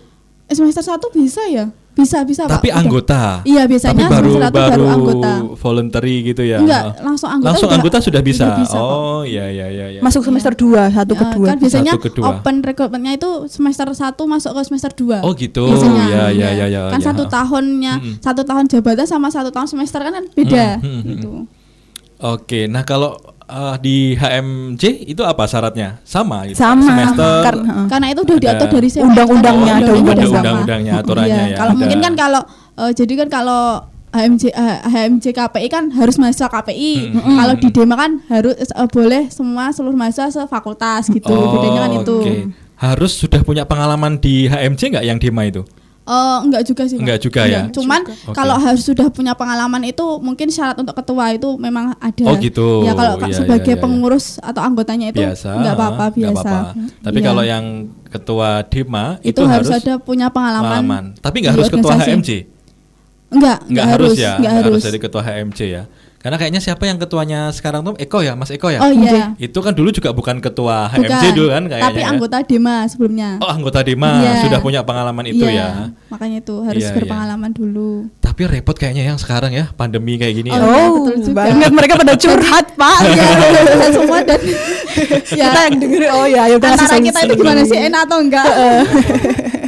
Semester 0.54 0.84
1 0.84 0.98
bisa 1.12 1.42
ya? 1.46 1.66
Bisa, 1.92 2.24
bisa 2.24 2.48
Pak. 2.48 2.56
Tapi 2.56 2.72
Udah. 2.72 2.80
anggota. 2.80 3.20
Iya, 3.44 3.68
biasanya 3.68 4.08
Tapi 4.08 4.14
baru 4.16 4.30
semester 4.32 4.48
satu 4.48 4.56
baru, 4.56 4.72
baru 4.72 4.84
anggota. 4.88 5.32
voluntary 5.54 6.14
gitu 6.24 6.40
ya. 6.40 6.56
Enggak, 6.56 6.84
langsung 6.98 7.28
anggota 7.28 7.48
Langsung 7.52 7.68
udah- 7.68 7.76
anggota 7.76 7.96
sudah 8.00 8.22
bisa. 8.22 8.44
udah 8.48 8.56
bisa 8.58 8.78
oh, 8.78 9.20
iya 9.22 9.44
iya 9.46 9.66
iya 9.68 9.86
iya. 9.90 10.00
Masuk 10.00 10.24
semester 10.24 10.56
2, 10.56 10.88
satu 10.88 11.12
Ya, 11.12 11.20
kedua. 11.20 11.46
Kan 11.46 11.58
biasanya 11.58 11.92
Satu 11.92 12.02
kedua. 12.02 12.24
open 12.32 12.56
recruitmentnya 12.62 13.12
itu 13.12 13.30
semester 13.46 13.84
1 13.86 14.00
masuk 14.24 14.50
ke 14.50 14.62
semester 14.64 14.90
2 14.90 15.20
Oh, 15.20 15.36
gitu. 15.36 15.68
Biasanya, 15.68 16.04
Ya 16.06 16.24
ya 16.32 16.48
ya 16.54 16.66
ya. 16.66 16.82
Kan 16.88 16.96
ya. 16.98 17.06
satu 17.06 17.28
tahunnya, 17.28 17.92
Mm-mm. 17.94 18.14
satu 18.18 18.40
tahun 18.42 18.64
jabatan 18.66 19.04
sama 19.04 19.28
satu 19.28 19.52
tahun 19.52 19.68
semester 19.68 20.00
kan 20.00 20.12
kan 20.14 20.24
beda 20.32 20.66
Mm, 20.74 20.80
mm, 20.80 20.96
mm, 20.96 21.04
gitu. 21.06 21.30
Oke, 22.18 22.60
nah 22.66 22.82
kalau 22.82 23.20
eh, 23.52 23.74
di 23.78 23.96
HMJ 24.14 24.82
itu 25.06 25.22
apa 25.22 25.44
syaratnya? 25.44 26.00
Sama 26.02 26.48
gitu. 26.48 26.56
Sama, 26.56 26.82
Semester 26.82 27.40
karena- 27.44 27.66
Heeh. 27.68 27.86
Karena 27.86 28.06
itu 28.08 28.20
udah 28.22 28.34
Ada 28.34 28.42
diatur 28.42 28.68
dari 28.70 28.88
undang-undangnya, 28.98 29.72
ada 29.74 29.82
undang-undangnya 29.84 30.24
sama. 30.24 30.38
undang-undangnya 30.38 30.92
aturannya 30.98 31.28
Iya, 31.38 31.52
ya. 31.52 31.56
Kalau 31.56 31.72
mungkin 31.76 31.98
kan 32.00 32.12
kalau 32.14 32.42
eh, 32.78 32.90
jadi 32.92 33.12
kan 33.16 33.28
kalau 33.30 33.62
HMJ 34.12 34.42
eh, 34.46 34.78
HMJ 34.84 35.24
KPI 35.30 35.68
kan 35.68 35.84
harus 35.90 36.16
mahasiswa 36.16 36.48
KPI. 36.50 36.92
Hmm. 37.12 37.32
Kalau 37.34 37.54
di 37.56 37.68
Dema 37.68 37.94
kan 37.94 38.12
harus 38.26 38.54
eh, 38.58 38.88
boleh 38.88 39.22
semua 39.28 39.68
seluruh 39.70 39.94
mahasiswa 39.94 40.28
sefakultas 40.38 41.08
gitu. 41.08 41.32
Bedanya 41.32 41.80
kan 41.82 41.92
itu. 41.94 42.12
Oh, 42.14 42.20
oke. 42.20 42.36
Harus 42.76 43.14
sudah 43.14 43.40
punya 43.40 43.62
pengalaman 43.62 44.18
di 44.18 44.44
HMC 44.44 44.80
nggak 44.90 45.04
yang 45.04 45.16
Dema 45.16 45.44
itu? 45.44 45.62
Eh, 46.02 46.38
enggak 46.42 46.62
juga 46.66 46.82
sih. 46.84 46.98
Pak. 46.98 47.02
Enggak 47.06 47.18
juga 47.20 47.40
ya? 47.46 47.62
Cuman 47.70 48.02
Oke. 48.02 48.34
kalau 48.34 48.58
harus 48.58 48.82
sudah 48.82 49.06
punya 49.06 49.32
pengalaman 49.32 49.82
itu 49.82 50.02
mungkin 50.18 50.50
syarat 50.50 50.74
untuk 50.74 50.92
ketua 50.92 51.30
itu 51.30 51.54
memang 51.56 51.94
ada. 51.94 52.24
Oh, 52.26 52.34
gitu. 52.34 52.82
Ya 52.82 52.90
kalau 52.92 53.14
ka- 53.16 53.30
Iya, 53.30 53.38
sebagai 53.38 53.70
iya, 53.70 53.78
iya. 53.78 53.82
pengurus 53.86 54.26
atau 54.36 54.60
anggotanya 54.60 55.06
itu 55.08 55.22
biasa. 55.22 55.48
enggak 55.54 55.74
apa-apa 55.74 56.04
nggak 56.04 56.16
biasa. 56.18 56.42
apa-apa. 56.42 56.70
Tapi 57.00 57.18
Iya. 57.18 57.26
kalau 57.30 57.42
yang 57.44 57.64
ketua 58.04 58.48
Dema 58.66 59.04
itu, 59.22 59.40
harus, 59.46 59.70
ada 59.70 59.94
punya 59.96 60.26
pengalaman. 60.26 60.66
pengalaman. 60.82 61.04
Tapi 61.22 61.36
nggak 61.38 61.52
di 61.52 61.56
harus 61.56 61.68
ketua. 61.70 61.92
HMC. 61.94 62.30
Enggak, 63.32 63.58
Nggak 63.64 63.86
harus, 63.88 64.12
ya, 64.12 64.36
enggak 64.36 64.40
nggak 64.42 64.52
harus. 64.52 64.74
harus 64.76 64.82
jadi 64.84 64.98
ketua 65.00 65.22
HMC 65.22 65.60
ya. 65.64 65.82
Karena 66.22 66.38
kayaknya 66.38 66.62
siapa 66.62 66.86
yang 66.86 67.02
ketuanya 67.02 67.50
sekarang 67.50 67.82
tuh 67.82 67.98
Eko 67.98 68.22
ya, 68.22 68.38
Mas 68.38 68.54
Eko 68.54 68.70
ya? 68.70 68.78
Oh 68.78 68.86
iya. 68.88 69.34
Itu 69.42 69.58
kan 69.58 69.74
dulu 69.74 69.90
juga 69.90 70.14
bukan 70.14 70.38
ketua 70.38 70.86
HMC 70.86 71.02
Bukan, 71.02 71.32
dulu 71.34 71.48
kan 71.50 71.62
kayaknya. 71.66 71.86
Tapi 71.90 71.98
ya. 71.98 72.06
anggota 72.14 72.36
Dema 72.46 72.76
sebelumnya. 72.86 73.28
Oh, 73.42 73.50
anggota 73.50 73.82
Dema 73.82 74.22
Iya. 74.22 74.46
sudah 74.46 74.58
punya 74.62 74.80
pengalaman 74.86 75.24
itu 75.26 75.42
Iya, 75.42 75.50
ya. 75.50 75.68
Makanya 76.14 76.38
itu 76.38 76.54
harus 76.62 76.78
Iya, 76.78 76.88
iya. 76.88 76.96
berpengalaman 76.96 77.50
dulu. 77.50 78.06
Tapi 78.22 78.40
repot 78.46 78.76
kayaknya 78.78 79.10
yang 79.10 79.18
sekarang 79.18 79.50
ya, 79.50 79.74
pandemi 79.74 80.14
kayak 80.14 80.34
gini 80.38 80.54
ya. 80.54 80.56
Oh, 80.56 80.70
iya, 80.70 80.84
Oh, 80.86 80.90
betul 81.02 81.16
juga. 81.26 81.42
banget 81.42 81.72
mereka 81.74 81.94
pada 81.98 82.14
curhat, 82.14 82.66
Pak. 82.78 82.98
Iya, 83.12 83.26
kita 83.74 83.86
semua 83.90 84.18
dan 84.22 84.40
ya 85.26 85.46
Kita 85.50 85.60
yang 85.66 85.76
denger 85.82 86.02
oh 86.06 86.26
ya, 86.30 86.42
ya 86.46 86.54
udah 86.54 86.70
antara 86.70 86.96
kita 87.02 87.18
itu 87.26 87.34
gimana 87.34 87.62
sih 87.66 87.78
enak 87.82 88.00
atau 88.06 88.18
enggak? 88.22 88.46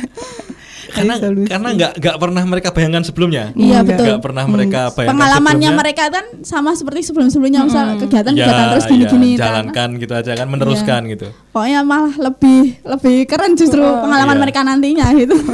karena 0.95 1.15
solusi. 1.17 1.47
karena 1.47 1.69
nggak 1.71 1.93
nggak 1.97 2.17
pernah 2.17 2.43
mereka 2.45 2.69
bayangkan 2.71 3.03
sebelumnya. 3.03 3.45
Iya, 3.53 3.79
betul. 3.83 4.05
Nggak 4.07 4.21
pernah 4.21 4.45
mereka 4.47 4.81
bayangkan 4.89 5.11
Pengalamannya 5.13 5.51
sebelumnya. 5.67 5.81
mereka 5.83 6.05
kan 6.09 6.25
sama 6.41 6.71
seperti 6.73 7.01
sebelum-sebelumnya 7.05 7.61
misal 7.63 7.85
Ya, 7.85 7.95
kegiatan-kegiatan 7.99 8.65
terus 8.71 8.85
ya, 8.85 8.91
gini-gini. 8.91 9.29
kan. 9.33 9.43
jalankan 9.45 9.89
gitu 9.99 10.13
aja 10.13 10.33
kan 10.33 10.47
meneruskan 10.47 11.01
gitu. 11.09 11.27
Pokoknya 11.51 11.81
malah 11.83 12.15
lebih 12.17 12.61
lebih 12.81 13.17
keren 13.25 13.53
justru 13.55 13.83
pengalaman 13.83 14.33
Iya. 14.33 14.43
mereka 14.43 14.61
nantinya 14.63 15.07
gitu. 15.13 15.35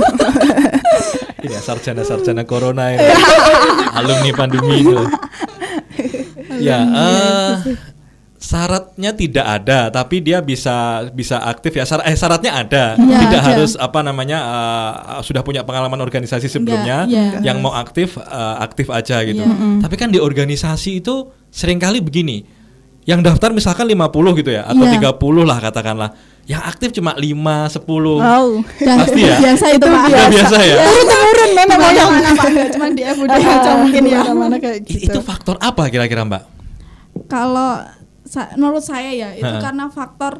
Ya 1.40 1.56
sarjana-sarjana 1.58 2.44
corona 2.44 2.92
ini. 2.92 3.00
Alumni 3.96 4.30
pandemi 4.30 4.84
itu. 4.84 4.92
ya, 6.58 6.84
eh, 6.84 7.52
syaratnya 8.40 9.12
tidak 9.12 9.44
ada, 9.44 9.92
tapi 9.92 10.18
dia 10.18 10.40
bisa 10.40 11.04
bisa 11.06 11.36
aktif 11.38 11.76
ya. 11.76 11.84
Syarat, 11.84 12.08
eh 12.08 12.16
syaratnya 12.16 12.52
ada, 12.56 12.84
Iya, 12.96 13.18
tidak 13.20 13.36
ada. 13.36 13.48
harus 13.52 13.76
apa 13.76 14.00
namanya 14.00 14.38
eh, 14.40 15.20
sudah 15.20 15.44
punya 15.44 15.60
pengalaman 15.62 16.00
organisasi 16.00 16.48
sebelumnya. 16.48 17.04
iya. 17.04 17.38
Yang 17.44 17.56
mau 17.60 17.76
aktif 17.76 18.16
eh, 18.16 18.56
aktif 18.58 18.88
aja 18.88 19.20
gitu. 19.22 19.44
Iya. 19.44 19.84
Tapi 19.84 19.94
kan 19.94 20.08
di 20.08 20.16
organisasi 20.16 20.98
itu 20.98 21.28
sering 21.48 21.76
kali 21.76 22.00
begini. 22.00 22.58
Yang 23.04 23.32
daftar 23.32 23.50
misalkan 23.50 23.88
50 23.88 24.08
gitu 24.38 24.50
ya 24.50 24.64
atau 24.64 24.84
Iya. 24.84 25.12
30 25.16 25.44
lah 25.44 25.58
katakanlah. 25.58 26.10
Yang 26.44 26.62
aktif 26.64 26.88
cuma 26.96 27.12
5 27.12 27.68
10. 27.68 28.20
Wow. 28.20 28.60
Dan 28.76 28.96
Pasti 29.04 29.20
ya? 29.20 29.36
biasa 29.38 29.66
itu, 29.70 29.86
Pak. 29.86 30.02
Udah 30.04 30.28
biasa 30.28 30.56
ya? 30.60 30.76
Turun 30.80 31.04
temurun 31.06 31.50
memang 31.54 31.78
Mana 31.80 32.30
Pak, 32.34 32.48
cuma 32.72 32.86
di 32.90 33.02
FUD 33.04 33.30
aja 33.36 33.70
mungkin 33.78 34.02
ya. 34.04 34.20
Mana 34.32 34.56
kayak 34.56 34.78
gitu. 34.82 35.06
Itu 35.06 35.20
faktor 35.20 35.60
apa 35.60 35.88
kira-kira 35.88 36.24
Mbak? 36.24 36.42
Kalau 37.26 37.82
sa- 38.30 38.54
menurut 38.54 38.80
saya 38.80 39.10
ya 39.10 39.34
itu 39.34 39.42
karena 39.60 39.90
faktor 39.90 40.38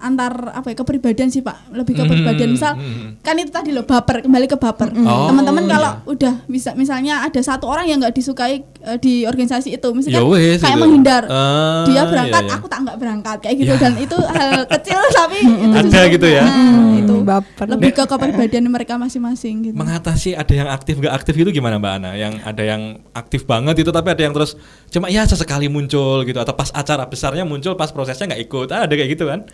antar 0.00 0.32
apa 0.50 0.66
ya 0.66 0.76
kepribadian 0.76 1.28
sih 1.28 1.40
Pak 1.40 1.70
lebih 1.70 1.92
ke 1.92 2.00
Hmm, 2.00 2.08
kepribadian 2.08 2.50
misal 2.50 2.72
hmm. 2.74 3.20
kan 3.20 3.36
itu 3.36 3.48
tadi 3.48 3.70
loh 3.70 3.84
baper 3.84 4.20
kembali 4.20 4.46
ke 4.46 4.56
baper 4.56 4.88
Oh, 4.92 5.28
teman-teman 5.28 5.62
iya. 5.62 5.70
kalau 5.70 5.90
udah 6.08 6.34
bisa 6.44 6.72
misalnya 6.72 7.22
ada 7.22 7.38
satu 7.38 7.64
orang 7.64 7.84
yang 7.84 7.98
nggak 7.98 8.12
disukai 8.12 8.60
eh, 8.60 8.96
di 8.96 9.22
organisasi 9.22 9.70
itu 9.70 9.88
misalnya 9.90 10.18
Ya 10.18 10.24
kayak 10.56 10.58
gitu. 10.58 10.76
menghindar 10.76 11.22
Ah, 11.24 11.84
dia 11.84 12.02
berangkat 12.02 12.42
iya, 12.42 12.48
iya. 12.48 12.56
aku 12.56 12.66
tak 12.66 12.78
nggak 12.80 12.96
berangkat 12.96 13.38
kayak 13.40 13.56
gitu 13.56 13.68
Ya. 13.68 13.78
dan 13.78 13.92
itu 13.94 14.16
hal 14.16 14.50
kecil 14.74 14.98
tapi 15.10 15.38
itu 15.40 15.76
Ada 15.76 16.00
gitu 16.08 16.26
ya? 16.26 16.42
nah, 16.42 16.58
Hmm. 16.80 16.98
itu 16.98 17.14
Baper. 17.22 17.66
lebih 17.68 17.90
ke 17.92 18.04
kepribadian 18.04 18.64
mereka 18.66 18.96
masing-masing 18.96 19.62
gitu 19.62 19.74
Mengatasi 19.74 20.32
ada 20.32 20.50
yang 20.50 20.68
aktif 20.68 20.98
gak 20.98 21.14
aktif 21.14 21.34
itu 21.34 21.50
gimana 21.50 21.76
Mbak 21.76 21.92
Ana? 21.94 22.10
Yang 22.14 22.34
ada 22.42 22.62
yang 22.62 22.82
aktif 23.12 23.44
banget 23.44 23.76
itu 23.78 23.90
tapi 23.90 24.08
ada 24.08 24.20
yang 24.20 24.32
terus 24.32 24.56
cuma 24.88 25.06
ya 25.06 25.22
sesekali 25.22 25.66
muncul 25.66 26.22
gitu 26.22 26.36
atau 26.36 26.52
pas 26.52 26.70
acara 26.70 27.04
besarnya 27.04 27.42
muncul 27.42 27.74
pas 27.74 27.88
prosesnya 27.88 28.26
nggak 28.26 28.42
ikut. 28.42 28.68
Ah, 28.70 28.84
ada 28.84 28.92
kayak 28.92 29.10
gitu 29.10 29.26
kan? 29.26 29.44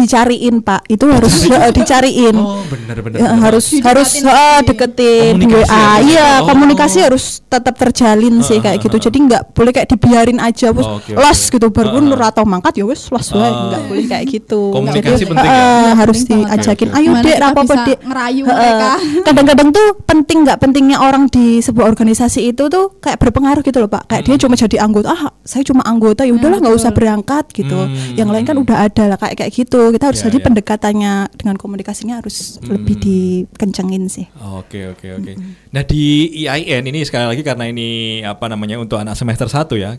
Dicariin, 0.00 0.54
Pak. 0.60 0.80
Itu 0.86 1.04
harus 1.06 1.34
eh, 1.46 1.70
dicariin. 1.70 2.36
Oh, 2.36 2.60
bener 2.64 2.96
bener. 2.98 3.18
Ya, 3.18 3.28
bener. 3.30 3.42
harus 3.44 3.64
Dideketin 3.66 3.86
harus 3.86 4.10
eh, 4.16 4.58
deketin 4.64 5.32
Komunikasi 5.36 5.68
WA. 5.68 5.84
Iya, 6.00 6.08
ya? 6.10 6.28
Oh. 6.40 6.46
komunikasi 6.48 6.98
harus 7.00 7.24
tetap 7.44 7.74
terjalin 7.76 8.34
sih 8.40 8.56
Heeh, 8.56 8.62
kayak 8.62 8.78
gitu. 8.80 8.96
heeh. 8.96 9.04
Jadi 9.06 9.18
nggak 9.26 9.42
boleh 9.52 9.70
kayak 9.70 9.88
dibiarin 9.88 10.38
aja 10.38 10.68
terus 10.70 10.86
Oh, 10.86 10.96
oke, 10.96 11.12
los 11.12 11.40
oke. 11.40 11.52
gitu 11.52 11.66
baru 11.68 11.88
Heeh. 11.90 11.96
mundur 11.98 12.20
atau 12.20 12.44
mangkat 12.44 12.72
ya 12.74 12.84
wes 12.86 13.02
los 13.08 13.28
wae. 13.30 13.42
Ah. 13.42 13.68
Nggak 13.68 13.82
boleh 13.86 14.04
kayak 14.06 14.24
gitu. 14.26 14.60
Komunikasi 14.70 15.14
Jadi, 15.20 15.30
penting 15.30 15.50
ya? 15.50 15.54
eh, 15.54 15.68
Iya, 15.80 15.92
harus 15.96 16.18
diajakin. 16.24 16.88
Oke, 16.88 16.96
oke. 16.96 17.00
Ayo 17.00 17.10
dek, 17.20 17.36
apa 17.40 17.60
dek. 17.84 17.98
ngerayu 18.00 18.42
mereka. 18.44 18.90
Kadang-kadang 19.20 19.68
tuh 19.70 19.86
penting 20.02 20.38
nggak 20.42 20.58
pentingnya 20.58 20.98
orang 20.98 21.24
di 21.26 21.60
sebuah 21.60 21.86
organisasi 21.86 22.40
itu 22.46 22.66
tuh 22.66 22.96
kayak 22.98 23.18
berpengaruh 23.18 23.62
gitu 23.62 23.78
loh 23.78 23.90
pak. 23.90 24.06
Kayak 24.06 24.22
dia 24.26 24.36
cuma 24.38 24.54
jadi 24.54 24.76
anggota. 24.80 25.08
Ah, 25.10 25.30
saya 25.42 25.62
cuma 25.62 25.82
anggota 25.82 26.22
ya 26.22 26.32
udahlah 26.32 26.58
nggak 26.58 26.76
usah 26.76 26.90
berangkat 26.90 27.50
gitu. 27.52 27.74
Hmm. 27.76 28.14
Yang 28.14 28.28
lain 28.30 28.44
kan 28.46 28.56
udah 28.56 28.76
ada 28.86 29.02
lah 29.10 29.18
kayak 29.18 29.34
kayak 29.36 29.52
gitu. 29.52 29.89
Kita 29.90 30.06
harus 30.10 30.22
Ya, 30.22 30.30
jadi 30.30 30.38
ya. 30.38 30.44
pendekatannya 30.46 31.12
dengan 31.34 31.56
komunikasinya 31.58 32.22
harus 32.22 32.56
lebih 32.62 32.96
dikencengin 33.00 34.06
sih. 34.06 34.26
Oke 34.38 34.90
oke 34.94 35.06
oke. 35.18 35.32
Nah 35.74 35.82
di 35.82 36.30
IAIN 36.46 36.86
ini 36.86 37.02
sekali 37.02 37.26
lagi 37.26 37.42
karena 37.42 37.66
ini 37.66 38.20
apa 38.22 38.46
namanya 38.46 38.78
untuk 38.78 39.02
anak 39.02 39.18
semester 39.18 39.50
1 39.50 39.76
ya. 39.76 39.98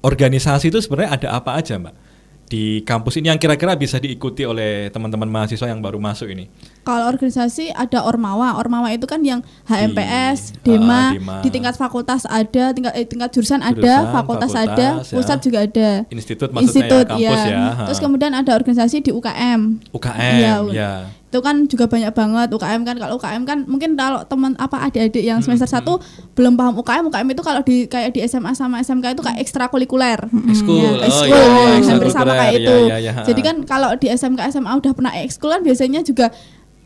Organisasi 0.00 0.72
itu 0.72 0.80
sebenarnya 0.80 1.10
ada 1.20 1.28
apa 1.36 1.60
aja, 1.60 1.76
Mbak? 1.76 1.94
Di 2.50 2.82
kampus 2.82 3.20
ini 3.20 3.30
yang 3.30 3.38
kira-kira 3.38 3.78
bisa 3.78 4.02
diikuti 4.02 4.42
oleh 4.42 4.90
teman-teman 4.90 5.30
mahasiswa 5.30 5.70
yang 5.70 5.78
baru 5.78 6.02
masuk 6.02 6.32
ini. 6.34 6.50
Kalau 6.80 7.06
organisasi 7.06 7.70
ada 7.70 8.02
Ormawa, 8.02 8.56
Ormawa 8.56 8.88
itu 8.88 9.04
kan 9.04 9.20
yang 9.20 9.44
HMPS, 9.64 10.56
Di- 10.58 10.74
Dema, 10.74 11.12
Dema. 11.12 11.36
di 11.40 11.48
tingkat 11.48 11.76
fakultas 11.76 12.24
ada, 12.24 12.72
tingkat 12.72 12.92
eh, 12.94 13.04
tingkat 13.04 13.28
jurusan, 13.30 13.60
Jurusan, 13.60 13.84
ada, 13.84 13.94
fakultas, 14.10 14.50
ada, 14.52 14.66
fakultas, 14.96 15.06
ya. 15.06 15.14
pusat 15.14 15.38
juga 15.40 15.58
ada. 15.60 15.90
Institut 16.08 16.48
maksudnya 16.50 16.88
ya, 16.88 17.04
kampus 17.04 17.20
iya. 17.20 17.52
ya, 17.52 17.60
ha. 17.70 17.84
Terus 17.84 18.00
kemudian 18.00 18.32
ada 18.32 18.50
organisasi 18.50 19.00
di 19.00 19.10
UKM. 19.10 19.60
UKM 19.90 20.34
Iya, 20.36 20.54
ya. 20.72 20.90
Itu 21.30 21.38
kan 21.38 21.62
juga 21.64 21.86
banyak 21.86 22.10
banget 22.10 22.48
UKM 22.50 22.82
kan 22.82 22.96
kalau 22.98 23.14
UKM 23.14 23.42
kan 23.44 23.58
mungkin 23.62 23.94
kalau 23.94 24.26
teman 24.26 24.58
apa 24.58 24.82
adik-adik 24.82 25.22
yang 25.22 25.38
semester 25.38 25.68
1 25.68 25.86
belum 26.34 26.56
paham 26.56 26.74
UKM, 26.76 27.06
UKM 27.06 27.28
itu 27.28 27.42
kalau 27.44 27.60
di 27.62 27.86
kayak 27.86 28.10
di 28.10 28.24
SMA 28.24 28.50
sama 28.50 28.80
SMK 28.80 29.14
itu 29.14 29.22
kayak 29.22 29.38
ekstrakurikuler. 29.38 30.18
Ekskul. 30.48 30.80
Ya, 30.80 30.90
Oh, 30.90 31.06
ekskul, 31.06 31.30
iya, 31.30 31.44
iya, 31.76 31.86
hampir 31.86 32.10
sama 32.10 32.32
kayak 32.34 32.50
Iya, 32.50 32.58
itu. 32.58 32.76
iya, 32.82 32.96
iya, 32.98 33.12
ha. 33.12 33.22
Jadi 33.22 33.40
kan 33.40 33.56
kalau 33.62 33.94
di 33.94 34.08
SMK 34.08 34.40
SMA 34.50 34.72
udah 34.74 34.90
pernah 34.90 35.12
ekskul 35.14 35.50
kan 35.50 35.62
biasanya 35.62 36.02
juga 36.02 36.34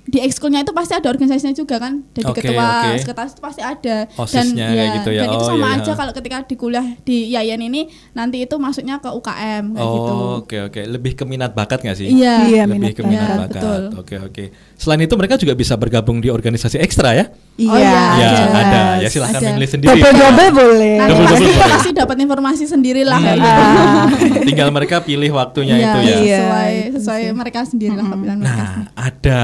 di 0.05 0.19
ekskulnya 0.19 0.61
itu 0.61 0.71
pasti 0.71 0.93
ada 0.93 1.09
organisasinya 1.09 1.53
juga 1.53 1.77
kan. 1.79 2.05
Jadi 2.13 2.25
Oke, 2.27 2.45
ketua, 2.45 2.61
oke. 2.87 3.01
sekretaris 3.01 3.33
itu 3.33 3.41
pasti 3.41 3.61
ada. 3.61 3.97
OSIS-nya 4.15 4.67
kayak 4.69 4.91
gitu 4.95 5.11
ya. 5.11 5.21
Dan 5.21 5.29
itu 5.31 5.39
Oh, 5.39 5.49
sama 5.49 5.67
iya, 5.67 5.75
aja 5.75 5.85
iya. 5.87 5.97
kalau 5.97 6.13
ketika 6.13 6.37
di 6.43 6.55
kuliah 6.55 6.87
di 7.01 7.17
Yayan 7.31 7.61
ini 7.63 7.81
nanti 8.13 8.37
itu 8.39 8.55
masuknya 8.57 8.99
ke 8.99 9.09
UKM 9.09 9.65
kayak 9.73 9.89
gitu. 9.91 10.13
Oh, 10.13 10.33
oke 10.39 10.57
oke. 10.63 10.81
Lebih 10.87 11.13
ke 11.15 11.25
minat 11.25 11.53
bakat 11.53 11.81
nggak 11.81 11.97
sih? 11.97 12.09
Iya. 12.11 12.35
Iya, 12.45 12.63
Lebih 12.65 12.77
minat 12.77 12.93
ke 12.93 13.03
minat 13.03 13.25
bakat. 13.25 13.41
bakat. 13.41 13.55
Betul. 13.57 13.83
Oke 13.97 14.15
oke. 14.21 14.45
Selain 14.75 15.01
itu 15.01 15.15
mereka 15.15 15.35
juga 15.35 15.53
bisa 15.53 15.73
bergabung 15.75 16.19
di 16.19 16.29
organisasi 16.29 16.77
ekstra 16.79 17.13
ya? 17.13 17.25
Oh, 17.57 17.71
iya, 17.73 17.87
Ya, 17.87 18.29
jelas. 18.35 18.51
ada. 18.53 18.83
Ya 18.99 19.09
silahkan 19.09 19.39
Ada. 19.39 19.49
memilih 19.49 19.71
sendiri. 19.71 19.91
Double-double 19.95 20.51
boleh. 20.53 20.95
Nanti 20.97 21.11
Double-double 21.15 21.49
pasti, 21.55 21.71
pasti 21.71 21.91
dapat 21.95 22.17
informasi 22.19 22.65
sendiri 22.67 23.03
lah 23.03 23.17
kayak 23.17 23.39
gitu. 23.39 23.63
Ah. 23.63 24.07
Tinggal 24.51 24.69
mereka 24.69 24.97
pilih 25.01 25.31
waktunya 25.33 25.75
Iya, 25.75 25.87
itu 25.87 25.99
ya. 26.03 26.03
Iya, 26.05 26.19
sesuai 26.37 26.73
itu 26.75 26.97
sesuai 26.99 27.23
sih. 27.23 27.33
mereka 27.33 27.61
sendiri 27.65 27.95
lah 27.95 28.07
mereka. 28.11 28.35
Nah, 28.37 28.69
ada. 28.93 29.43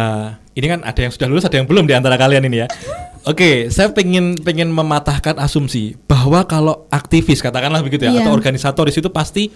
Ini 0.60 0.68
kan 0.68 0.80
ada 0.84 1.00
yang 1.00 1.08
sudah 1.08 1.26
lulus, 1.26 1.42
ada 1.42 1.56
yang 1.56 1.64
belum 1.64 1.88
di 1.88 1.96
antara 1.96 2.14
kalian 2.14 2.44
ini 2.44 2.60
ya. 2.60 2.68
Oke, 3.24 3.68
saya 3.68 3.88
pengen 3.90 4.36
pengen 4.36 4.68
mematahkan 4.68 5.36
asumsi 5.36 5.96
bahwa 6.04 6.44
kalau 6.44 6.84
aktivis 6.88 7.40
katakanlah 7.40 7.80
begitu 7.80 8.04
ya 8.04 8.12
Iya. 8.12 8.20
atau 8.24 8.32
organisatoris 8.32 8.92
itu 8.94 9.08
pasti 9.08 9.48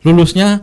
lulusnya 0.00 0.62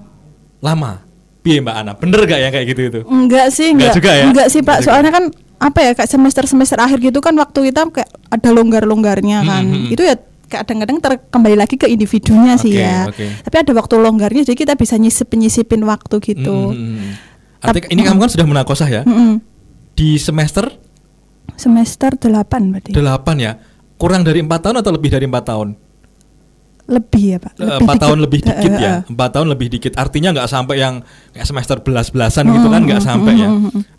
lama. 0.59 1.03
Piye 1.39 1.59
Mbak 1.59 1.75
Ana? 1.75 1.91
Bener 1.95 2.19
gak 2.23 2.35
yang 2.37 2.51
kayak 2.51 2.67
gitu 2.67 2.81
itu? 2.85 2.99
Enggak 3.07 3.47
sih, 3.51 3.71
Enggak 3.71 3.91
enggak. 3.91 3.95
juga 3.95 4.11
ya? 4.11 4.23
Enggak 4.27 4.47
sih, 4.47 4.59
Enggak 4.59 4.71
Pak. 4.71 4.77
juga. 4.77 4.87
Soalnya 4.87 5.11
kan 5.11 5.23
apa 5.59 5.79
ya, 5.81 5.91
kayak 5.93 6.09
semester-semester 6.09 6.77
akhir 6.79 6.97
gitu 7.01 7.19
kan 7.19 7.35
waktu 7.35 7.59
kita 7.71 7.81
kayak 7.89 8.09
ada 8.27 8.49
longgar-longgarnya 8.51 9.39
kan. 9.43 9.63
Hmm, 9.63 9.75
hmm. 9.87 9.93
Itu 9.95 10.03
ya 10.03 10.15
kadang-kadang 10.47 10.97
ter- 10.99 11.23
kembali 11.27 11.55
lagi 11.55 11.75
ke 11.75 11.87
individunya 11.87 12.55
sih 12.55 12.75
Oke, 12.75 12.83
ya. 12.83 12.97
oke. 13.07 13.25
Tapi 13.43 13.55
ada 13.55 13.71
waktu 13.71 13.95
longgarnya 13.95 14.41
jadi 14.43 14.57
kita 14.57 14.73
bisa 14.75 14.95
nyisip-nyisipin 14.95 15.79
waktu 15.83 16.15
gitu. 16.19 16.75
Hmm, 16.75 16.75
hmm, 16.75 16.95
hmm. 16.95 17.11
Artinya 17.59 17.87
ini 17.87 18.01
kamu 18.03 18.19
kan 18.19 18.31
sudah 18.31 18.47
menakosah 18.47 18.87
ya? 18.89 19.01
Mm-mm. 19.03 19.39
Di 19.95 20.17
semester 20.17 20.69
Semester 21.59 22.15
8 22.15 22.71
berarti. 22.71 22.91
8 22.95 23.35
ya. 23.39 23.59
Kurang 23.99 24.23
dari 24.23 24.39
empat 24.39 24.63
tahun 24.63 24.79
atau 24.79 24.95
lebih 24.95 25.11
dari 25.11 25.27
empat 25.27 25.43
tahun? 25.43 25.69
Lebih 26.89 27.23
ya, 27.35 27.37
Pak. 27.37 27.53
Eh, 27.59 27.77
empat 27.83 27.95
tahun 28.01 28.17
lebih 28.23 28.39
dikit 28.41 28.71
Eh, 28.73 28.81
ya 28.81 28.93
eh, 29.03 29.11
empat 29.11 29.29
tahun 29.35 29.47
lebih 29.53 29.67
dikit 29.69 29.93
artinya 29.99 30.33
nggak 30.33 30.49
sampai 30.49 30.75
yang 30.81 31.05
kayak 31.35 31.45
semester 31.45 31.77
belas-belasan 31.83 32.49
gitu 32.49 32.67
kan 32.71 32.81
nggak 32.81 33.03
sampai 33.03 33.33
ya 33.37 33.49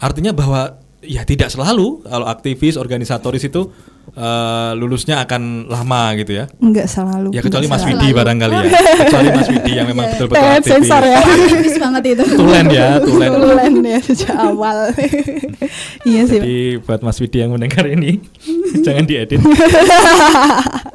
artinya 0.03 0.33
bahwa 0.35 0.81
ya 1.05 1.23
tidak 1.23 1.55
selalu 1.55 2.03
kalau 2.03 2.27
aktivis 2.27 2.75
organisatoris 2.75 3.47
itu 3.47 3.71
eh, 4.11 4.71
lulusnya 4.75 5.23
akan 5.23 5.67
lama 5.67 6.15
gitu 6.17 6.33
ya. 6.35 6.45
Enggak 6.59 6.87
selalu. 6.87 7.31
Ya 7.31 7.41
kecuali 7.41 7.67
Mas. 7.67 7.83
Widi 7.83 8.09
barangkali 8.11 8.55
ya. 8.55 8.63
Kecuali 9.07 9.29
Mas 9.31 9.49
Widi 9.49 9.73
yang 9.73 9.87
memang 9.87 10.05
Iya. 10.07 10.13
betul-betul 10.17 10.43
Eh, 10.43 10.55
aktif. 10.57 10.71
sensor 10.73 11.03
ya. 11.03 11.19
Aktivis 11.19 11.77
banget 11.77 12.03
itu. 12.09 12.25
Tulen 12.35 12.67
ya, 12.69 12.87
tulen. 13.07 13.31
Tulen 13.33 13.73
ya 13.83 13.99
sejak 14.01 14.35
awal. 14.37 14.79
iya 16.11 16.23
sih. 16.25 16.39
Jadi 16.39 16.57
buat 16.81 17.01
Mas 17.01 17.19
Widi 17.19 17.39
yang 17.39 17.51
mendengar 17.51 17.85
ini 17.85 18.21
jangan 18.81 19.05
diedit. 19.05 19.41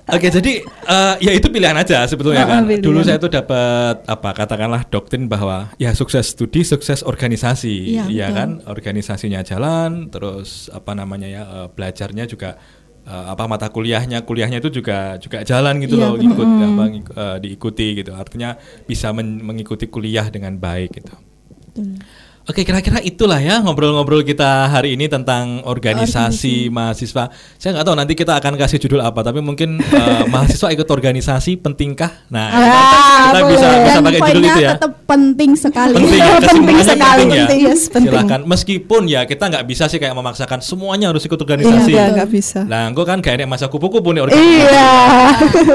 Oke, 0.06 0.30
jadi 0.30 0.54
eh, 0.62 1.15
ya 1.19 1.32
itu 1.34 1.47
pilihan 1.49 1.73
aja 1.73 2.06
sebetulnya 2.06 2.45
Ah, 2.45 2.49
kan. 2.58 2.63
pilihan. 2.63 2.84
Dulu 2.84 2.99
saya 3.01 3.17
tuh 3.17 3.28
dapat 3.28 4.06
apa 4.06 4.30
katakanlah 4.32 4.86
doktrin 4.86 5.25
bahwa 5.25 5.73
ya 5.75 5.91
sukses 5.91 6.30
studi, 6.30 6.62
sukses 6.62 7.01
organisasi, 7.01 7.97
Iya, 7.97 8.06
ya 8.08 8.28
betul. 8.30 8.38
kan? 8.38 8.49
Organisasinya 8.65 9.41
jalan, 9.41 10.08
terus 10.08 10.69
apa 10.69 10.93
namanya 10.93 11.25
ya 11.25 11.43
eh, 11.43 11.67
belajarnya 11.67 12.25
juga 12.25 12.56
eh, 13.05 13.25
apa 13.31 13.43
mata 13.45 13.69
kuliahnya, 13.69 14.25
kuliahnya 14.25 14.59
itu 14.59 14.69
juga 14.73 15.15
juga 15.17 15.41
jalan 15.41 15.77
gitu 15.79 15.95
Iya, 15.95 16.03
loh, 16.03 16.11
betul. 16.17 16.27
ikut 16.27 16.47
apa, 16.59 16.83
eh, 16.91 17.37
diikuti 17.39 17.87
gitu. 18.01 18.11
Artinya 18.13 18.57
bisa 18.83 19.13
men- 19.13 19.41
mengikuti 19.41 19.85
kuliah 19.85 20.27
dengan 20.27 20.57
baik 20.57 20.89
gitu. 20.97 21.15
Betul. 21.71 22.01
Oke, 22.45 22.62
kira-kira 22.62 23.01
itulah 23.01 23.41
ya 23.41 23.58
ngobrol-ngobrol 23.58 24.21
kita 24.21 24.69
hari 24.69 24.93
ini 24.93 25.10
tentang 25.10 25.65
organisasi 25.65 26.69
mahasiswa. 26.69 27.34
Saya 27.58 27.73
nggak 27.73 27.81
tahu 27.84 27.95
nanti 27.97 28.13
kita 28.13 28.38
akan 28.38 28.53
kasih 28.53 28.77
judul 28.77 29.01
apa, 29.01 29.25
tapi 29.25 29.41
mungkin 29.41 29.81
eh, 29.81 30.23
mahasiswa 30.29 30.69
ikut 30.69 30.86
organisasi 30.86 31.58
pentingkah? 31.58 32.29
Nah, 32.29 32.45
Ah, 32.47 32.62
kita 33.25 33.39
bisa 33.43 33.65
boleh. 33.65 33.81
bisa 33.81 33.97
Dan 33.97 34.03
pakai 34.05 34.21
judul 34.29 34.43
itu 34.45 34.60
ya. 34.62 34.71
tetap 34.77 34.93
penting 35.03 35.51
sekali. 35.58 35.93
Penting, 35.97 36.21
ya, 36.21 36.38
Penting 36.53 36.77
sekali, 36.79 37.01
penting 37.17 37.29
ya. 37.34 37.41
penting, 37.41 37.60
yes, 37.65 37.81
penting. 37.89 38.13
Silakan. 38.13 38.39
Meskipun 38.45 39.01
ya 39.10 39.21
kita 39.25 39.43
nggak 39.49 39.65
bisa 39.65 39.84
sih 39.88 39.97
kayak 39.97 40.13
memaksakan 40.13 40.62
semuanya 40.62 41.10
harus 41.10 41.25
ikut 41.25 41.34
Iya, 41.36 41.45
organisasi. 41.49 41.91
enggak, 41.91 42.08
enggak 42.13 42.29
bisa. 42.29 42.60
Nah, 42.63 42.93
gue 42.93 43.03
kan 43.03 43.17
gak 43.19 43.34
enak 43.36 43.49
masa 43.49 43.65
kupu-kupu 43.65 44.13
nih 44.13 44.21
organisasi. 44.21 44.62
Iya. 44.62 44.89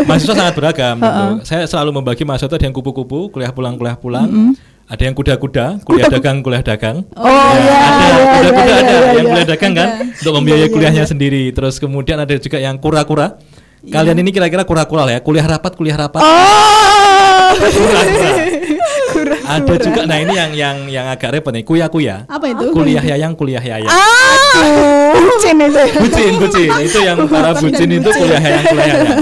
mahasiswa 0.06 0.34
sangat 0.38 0.54
beragam. 0.54 0.96
gitu. 0.96 1.24
Saya 1.44 1.66
selalu 1.66 1.90
membagi 1.92 2.22
mahasiswa 2.22 2.46
itu 2.46 2.56
ada 2.56 2.64
yang 2.64 2.76
kupu-kupu, 2.76 3.26
kuliah 3.28 3.50
pulang, 3.50 3.74
kuliah 3.74 3.98
pulang. 3.98 4.54
Ada 4.90 5.06
yang 5.06 5.14
kuda-kuda, 5.14 5.86
kuliah 5.86 6.10
dagang, 6.10 6.42
kuliah 6.42 6.66
dagang. 6.66 7.06
Oh 7.14 7.54
iya. 7.54 7.78
ada 7.78 8.10
iya, 8.10 8.24
kuda-kuda 8.26 8.66
iya, 8.66 8.74
ada 8.74 8.90
iya, 8.90 8.98
yang 8.98 9.14
iya. 9.14 9.30
kuliah 9.30 9.46
dagang 9.46 9.72
kan 9.78 9.88
untuk 10.10 10.32
membiayai 10.34 10.66
kuliahnya 10.66 11.04
sendiri. 11.06 11.54
Terus 11.54 11.78
kemudian 11.78 12.18
ada 12.18 12.34
juga 12.34 12.58
yang 12.58 12.74
kura-kura. 12.82 13.38
Kalian 13.86 14.18
ini 14.18 14.34
kira-kira 14.34 14.66
kura-kura 14.66 15.06
lah 15.06 15.14
ya, 15.14 15.20
kuliah 15.22 15.46
rapat, 15.46 15.78
kuliah 15.78 15.94
rapat. 15.94 16.18
Oh. 16.18 17.54
Kura-kura. 17.54 19.38
Ada 19.50 19.74
juga 19.80 20.00
nah 20.04 20.16
ini 20.16 20.32
yang 20.32 20.50
yang 20.54 20.76
yang 20.86 21.06
agak 21.08 21.34
repot 21.34 21.50
nih, 21.50 21.64
kuya-kuya. 21.64 22.24
Apa 22.26 22.46
itu? 22.46 22.70
Kuliah 22.70 23.02
yayang, 23.02 23.34
kuliah 23.34 23.58
yayang. 23.58 23.90
Ah. 23.90 25.16
Bucin 25.16 25.56
itu. 25.58 25.82
Bucin, 25.98 26.32
bucin. 26.36 26.70
Itu 26.86 26.98
yang 27.00 27.18
para 27.26 27.50
bucin 27.52 27.88
itu 27.88 28.08
kuliah 28.08 28.40
yayang, 28.40 28.64
kuliah 28.66 28.86
yayang. 28.88 29.18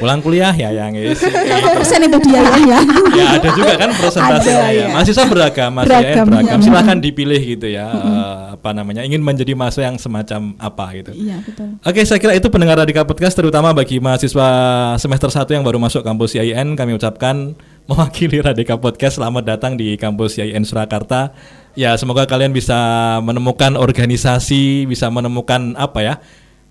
Pulang 0.00 0.20
kuliah 0.20 0.52
yayang 0.52 0.92
ya. 0.96 1.12
Berapa 1.12 1.68
persen 1.76 2.00
itu 2.02 2.18
dia 2.24 2.40
ya? 2.40 2.56
ya? 2.56 2.78
ya 3.12 3.24
ada 3.36 3.48
juga 3.52 3.72
kan 3.76 3.90
persentasenya 3.92 4.56
Ada, 4.56 4.68
ya. 4.72 4.80
ya. 4.80 4.86
Mahasiswa 4.90 5.24
beragam, 5.28 5.70
mahasiswa 5.70 5.92
Beragam, 6.00 6.24
beragam. 6.26 6.56
iya. 6.56 6.64
Silahkan 6.64 6.98
dipilih 6.98 7.40
gitu 7.44 7.66
ya. 7.68 7.86
eh, 7.92 8.36
apa 8.56 8.70
namanya? 8.72 9.04
Ingin 9.04 9.20
menjadi 9.20 9.52
mahasiswa 9.52 9.84
yang 9.84 9.96
semacam 10.00 10.40
apa 10.56 10.84
gitu. 10.96 11.12
Iya 11.12 11.36
betul. 11.44 11.68
Oke, 11.84 12.00
saya 12.08 12.16
kira 12.16 12.32
itu 12.32 12.48
pendengar 12.48 12.80
Radika 12.80 13.04
Podcast 13.04 13.36
terutama 13.36 13.76
bagi 13.76 14.00
mahasiswa 14.00 14.48
semester 14.96 15.28
1 15.28 15.44
yang 15.52 15.64
baru 15.64 15.76
masuk 15.76 16.00
kampus 16.00 16.32
IAIN 16.32 16.72
kami 16.72 16.96
ucapkan 16.96 17.52
mewakili 17.90 18.38
Radika 18.38 18.78
Podcast 18.78 19.18
selamat 19.18 19.42
datang 19.42 19.74
di 19.74 19.98
kampus 19.98 20.38
IAIN 20.38 20.62
Surakarta. 20.62 21.34
Ya, 21.74 21.98
semoga 21.98 22.22
kalian 22.22 22.54
bisa 22.54 22.78
menemukan 23.18 23.74
organisasi, 23.74 24.86
bisa 24.86 25.10
menemukan 25.10 25.74
apa 25.74 25.98
ya? 25.98 26.14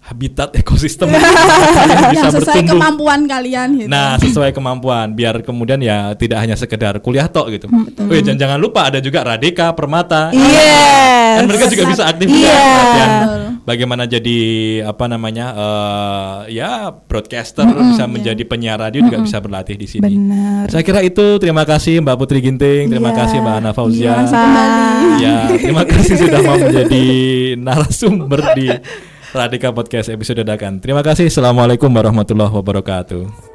Habitat 0.09 0.49
ekosistem 0.53 1.05
yang 1.13 1.21
bisa 1.21 2.17
Yang 2.17 2.33
sesuai 2.35 2.49
bertumbuh. 2.57 2.73
kemampuan 2.73 3.19
kalian 3.23 3.67
gitu. 3.77 3.87
Nah, 3.87 4.17
sesuai 4.17 4.51
kemampuan 4.51 5.13
biar 5.13 5.39
kemudian 5.41 5.77
ya 5.79 6.11
tidak 6.13 6.41
hanya 6.41 6.53
sekedar 6.53 6.97
kuliah 6.99 7.29
tok 7.29 7.53
gitu. 7.53 7.69
Hmm, 7.69 7.85
Wih, 8.09 8.19
dan 8.19 8.35
jangan 8.35 8.57
lupa 8.57 8.89
ada 8.89 8.97
juga 8.97 9.21
Radika, 9.21 9.69
Permata. 9.71 10.33
Yes. 10.33 11.37
Kan 11.37 11.43
mereka 11.45 11.65
juga 11.67 11.83
bisa 11.87 12.03
aktif 12.05 12.25
juga 12.25 12.41
Iya. 12.41 12.57
Betul. 13.21 13.39
bagaimana 13.61 14.03
jadi 14.03 14.39
apa 14.81 15.05
namanya 15.05 15.45
eh 15.53 16.35
ya 16.51 16.89
broadcaster 16.89 17.69
bisa 17.69 18.03
menjadi 18.03 18.41
penyiar 18.41 18.81
radio 18.81 19.05
juga 19.05 19.21
bisa 19.21 19.37
berlatih 19.37 19.75
di 19.75 19.85
sini. 19.85 20.09
Benar. 20.09 20.67
Saya 20.67 20.81
kira 20.81 20.99
itu 20.99 21.37
terima 21.37 21.61
kasih 21.63 22.01
Mbak 22.01 22.17
Putri 22.17 22.41
Ginting, 22.41 22.89
terima 22.89 23.13
Iya. 23.13 23.17
kasih 23.19 23.37
Mbak 23.39 23.55
Ana 23.55 23.71
Fauzia. 23.71 24.25
Sama. 24.25 24.65
Ya, 25.17 25.53
terima 25.53 25.85
kasih 25.85 26.17
sudah 26.17 26.41
mau 26.41 26.57
menjadi 26.57 27.05
narasumber 27.55 28.41
di 28.55 28.67
Radika 29.29 29.69
Podcast 29.69 30.09
episode 30.09 30.41
dadakan. 30.41 30.81
Terima 30.81 31.05
kasih. 31.05 31.29
Assalamualaikum 31.29 31.89
warahmatullahi 31.89 32.53
wabarakatuh. 32.53 33.48